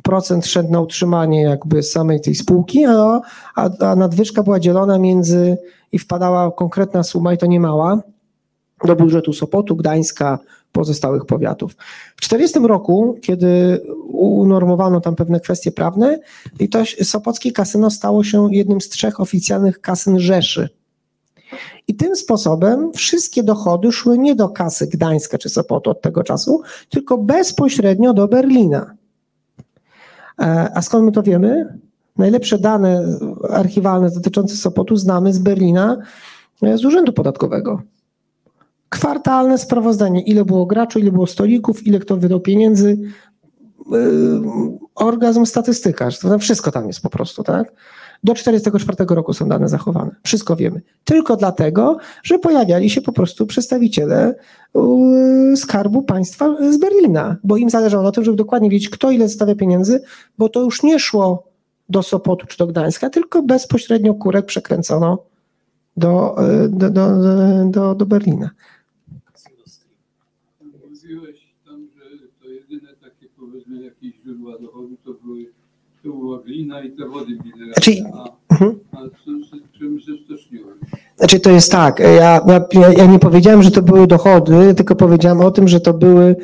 [0.04, 3.22] procent szedł na utrzymanie jakby samej tej spółki, a,
[3.56, 5.58] a, nadwyżka była dzielona między
[5.92, 8.02] i wpadała konkretna suma i to nie mała
[8.86, 10.40] do budżetu Sopotu, Gdańska,
[10.72, 11.74] pozostałych powiatów.
[12.16, 13.82] W 1940 roku, kiedy
[14.14, 16.20] unormowano tam pewne kwestie prawne,
[16.60, 20.79] i to Sopockie kasyno stało się jednym z trzech oficjalnych kasyn Rzeszy.
[21.88, 26.62] I tym sposobem wszystkie dochody szły nie do kasy Gdańska czy Sopotu od tego czasu,
[26.90, 28.96] tylko bezpośrednio do Berlina.
[30.40, 31.80] E, a skąd my to wiemy?
[32.18, 33.18] Najlepsze dane
[33.50, 35.98] archiwalne dotyczące Sopotu znamy z Berlina,
[36.64, 37.82] e, z Urzędu Podatkowego.
[38.90, 42.98] Kwartalne sprawozdanie, ile było graczy, ile było stolików, ile kto wydał pieniędzy.
[43.92, 44.42] Yy,
[44.96, 47.74] orgazm statystyka, wszystko tam jest po prostu, tak?
[48.24, 50.16] Do 1944 roku są dane zachowane.
[50.24, 50.82] Wszystko wiemy.
[51.04, 54.36] Tylko dlatego, że pojawiali się po prostu przedstawiciele
[55.56, 59.56] Skarbu Państwa z Berlina, bo im zależało na tym, żeby dokładnie wiedzieć, kto ile stawia
[59.56, 60.02] pieniędzy,
[60.38, 61.50] bo to już nie szło
[61.90, 65.18] do Sopotu czy do Gdańska, tylko bezpośrednio kurek przekręcono
[65.98, 66.36] do,
[66.70, 67.08] do, do,
[67.66, 68.50] do, do Berlina.
[70.90, 74.69] Mówiłeś tam, że to jedyne takie powiedzmy jakieś źródła były
[76.04, 77.74] to była glina i te wody mineralne.
[77.74, 78.80] Znaczy, a, mhm.
[78.92, 79.00] a
[80.50, 80.58] się?
[81.18, 82.42] Znaczy to jest tak, ja,
[82.74, 86.36] ja, ja nie powiedziałem, że to były dochody, tylko powiedziałem o tym, że to były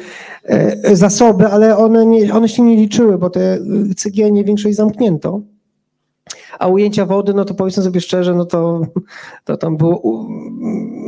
[0.44, 3.60] e, zasoby, ale one, nie, one się nie liczyły, bo te
[3.96, 5.42] cegiełnie większość zamknięto.
[6.60, 8.82] A ujęcia wody, no to powiedzmy sobie szczerze, no to,
[9.44, 10.28] to tam było,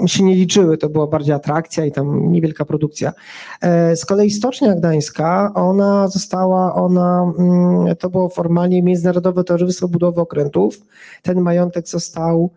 [0.06, 3.14] się nie liczyły, to była bardziej atrakcja i tam niewielka produkcja.
[3.62, 10.22] E, z kolei Stocznia Gdańska, ona została, ona, mm, to było formalnie Międzynarodowe Towarzystwo Budowy
[10.22, 10.82] Okrętów.
[11.22, 12.50] Ten majątek został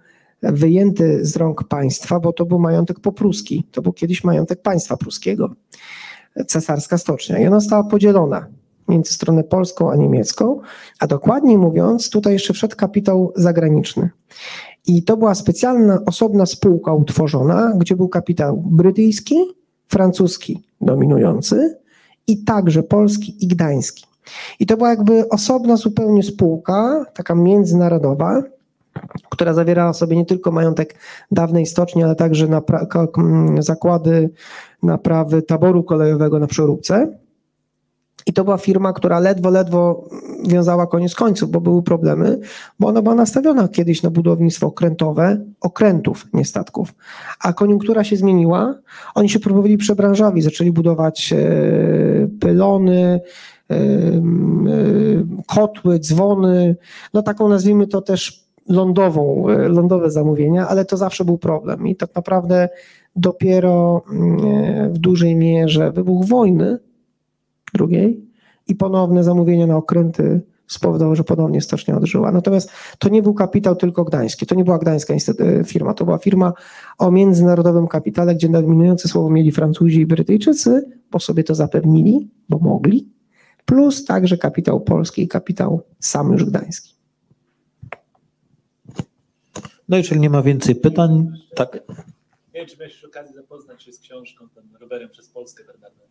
[0.42, 3.66] wyjęty z rąk państwa, bo to był majątek popruski.
[3.72, 5.50] To był kiedyś majątek państwa pruskiego,
[6.46, 7.38] cesarska stocznia.
[7.38, 8.46] I ona została podzielona
[8.90, 10.60] między stronę polską a niemiecką,
[11.00, 14.10] a dokładniej mówiąc, tutaj jeszcze wszedł kapitał zagraniczny.
[14.86, 19.36] I to była specjalna, osobna spółka utworzona, gdzie był kapitał brytyjski,
[19.88, 21.78] francuski dominujący
[22.26, 24.04] i także polski i gdański.
[24.60, 28.42] I to była jakby osobna zupełnie spółka, taka międzynarodowa,
[29.30, 30.94] która zawierała sobie nie tylko majątek
[31.30, 32.48] dawnej stoczni, ale także
[33.58, 34.30] zakłady
[34.82, 37.18] naprawy taboru kolejowego na Przeróbce.
[38.26, 40.08] I to była firma, która ledwo, ledwo
[40.48, 42.40] wiązała koniec końców, bo były problemy,
[42.80, 46.94] bo ona była nastawiona kiedyś na budownictwo okrętowe, okrętów, nie statków.
[47.40, 48.74] A koniunktura się zmieniła,
[49.14, 51.38] oni się próbowali przebranżowi, zaczęli budować e,
[52.40, 53.20] pylony,
[53.70, 53.80] e, e,
[55.46, 56.76] kotły, dzwony,
[57.14, 61.86] no taką nazwijmy to też lądową, lądowe zamówienia, ale to zawsze był problem.
[61.86, 62.68] I tak naprawdę
[63.16, 64.02] dopiero
[64.90, 66.78] w dużej mierze wybuch wojny
[67.72, 68.30] drugiej
[68.68, 70.40] i ponowne zamówienie na okręty
[70.70, 72.32] spowodowało, że ponownie stocznia odżyła.
[72.32, 76.18] Natomiast to nie był kapitał tylko gdański, to nie była gdańska e, firma, to była
[76.18, 76.52] firma
[76.98, 82.58] o międzynarodowym kapitale, gdzie dominujące słowo mieli Francuzi i Brytyjczycy, bo sobie to zapewnili, bo
[82.58, 83.08] mogli,
[83.64, 86.94] plus także kapitał polski i kapitał sam już gdański.
[89.88, 91.74] No i jeżeli nie ma więcej pytań, tak.
[92.54, 96.09] Nie wiem, czy miałeś okazję zapoznać się z książką, ten rowerem przez Polskę Bernarda.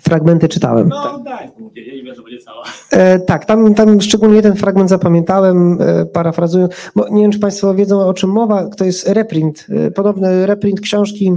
[0.00, 0.88] Fragmenty czytałem.
[0.88, 2.64] No daj, nie wiem, że będzie cała.
[2.90, 7.74] E, tak, tam, tam szczególnie jeden fragment zapamiętałem, e, parafrazując, bo nie wiem, czy Państwo
[7.74, 11.32] wiedzą o czym mowa, to jest reprint, e, podobny reprint książki,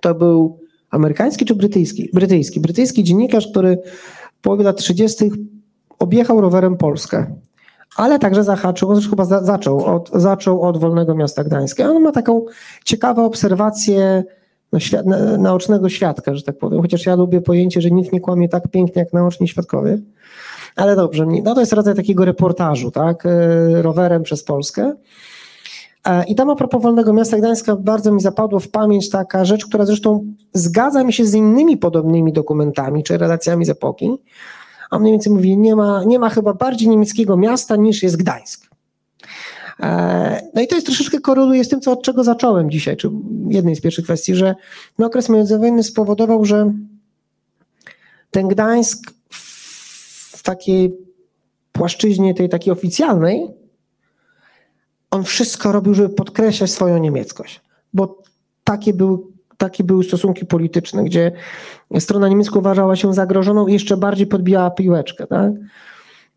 [0.00, 0.58] to był
[0.90, 2.10] amerykański czy brytyjski?
[2.12, 2.60] Brytyjski.
[2.60, 3.78] Brytyjski dziennikarz, który
[4.38, 5.30] w połowie lat 30.
[5.98, 7.26] objechał rowerem Polskę,
[7.96, 11.90] ale także zahaczył, on chyba za, zaczął, od, zaczął od Wolnego Miasta Gdańska.
[11.90, 12.44] On ma taką
[12.84, 14.24] ciekawą obserwację
[14.72, 18.20] no, świat, na, naocznego świadka, że tak powiem, chociaż ja lubię pojęcie, że nikt nie
[18.20, 19.98] kłamie tak pięknie jak naoczni świadkowie.
[20.76, 24.92] Ale dobrze, no to jest rodzaj takiego reportażu, tak, e, rowerem przez Polskę.
[26.06, 29.66] E, I tam a propos Wolnego Miasta Gdańska bardzo mi zapadło w pamięć taka rzecz,
[29.66, 34.10] która zresztą zgadza mi się z innymi podobnymi dokumentami czy relacjami z epoki.
[34.90, 38.70] A mniej więcej mówi, nie ma, nie ma chyba bardziej niemieckiego miasta niż jest Gdańsk.
[39.80, 43.10] E, No i to jest troszeczkę koreluje z tym, co od czego zacząłem dzisiaj, czy
[43.48, 44.54] jednej z pierwszych kwestii, że
[44.98, 46.72] no okres międzywojenny spowodował, że
[48.30, 49.12] ten Gdańsk
[50.36, 50.94] w takiej
[51.72, 53.46] płaszczyźnie tej takiej oficjalnej,
[55.10, 57.60] on wszystko robił, żeby podkreślać swoją niemieckość,
[57.94, 58.22] bo
[58.64, 59.18] takie były,
[59.56, 61.32] takie były stosunki polityczne, gdzie
[61.98, 65.26] strona niemiecka uważała się zagrożoną i jeszcze bardziej podbijała piłeczkę.
[65.26, 65.52] Tak?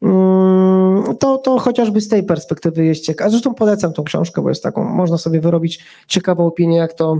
[0.02, 3.30] Mm, To, to chociażby z tej perspektywy jest ciekawe.
[3.32, 7.18] Zresztą polecam tą książkę, bo jest taką, można sobie wyrobić ciekawą opinię, jak to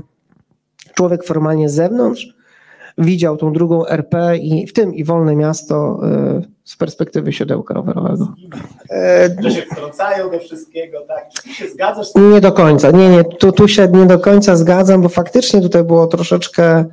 [0.94, 2.38] człowiek formalnie z zewnątrz
[2.98, 6.00] widział tą drugą RP i w tym i wolne miasto
[6.40, 8.34] y, z perspektywy siodełka rowerowego.
[8.92, 11.30] E, że się wtrącają do wszystkiego, tak?
[11.30, 12.32] Czy ty się zgadzasz z tym?
[12.32, 15.84] Nie do końca, nie, nie, tu, tu się nie do końca zgadzam, bo faktycznie tutaj
[15.84, 16.86] było troszeczkę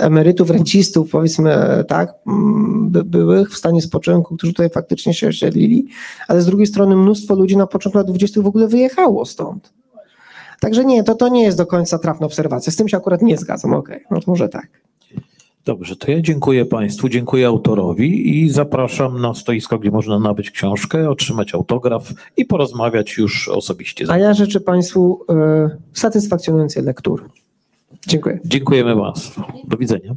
[0.00, 5.28] emerytów, rencistów, powiedzmy e, tak, mm, by, byłych w stanie spoczynku, którzy tutaj faktycznie się
[5.28, 5.86] osiedlili,
[6.28, 9.72] ale z drugiej strony mnóstwo ludzi na początku lat 20 w ogóle wyjechało stąd.
[10.60, 12.72] Także nie, to, to nie jest do końca trafna obserwacja.
[12.72, 14.68] Z tym się akurat nie zgadzam, okej, no to może tak.
[15.64, 21.10] Dobrze, to ja dziękuję Państwu, dziękuję autorowi i zapraszam na stoisko, gdzie można nabyć książkę,
[21.10, 24.04] otrzymać autograf i porozmawiać już osobiście.
[24.08, 27.24] A ja życzę Państwu e, satysfakcjonującej lektury.
[28.08, 28.40] Dziękuję.
[28.44, 29.42] Dziękujemy Państwu.
[29.64, 30.14] Do widzenia.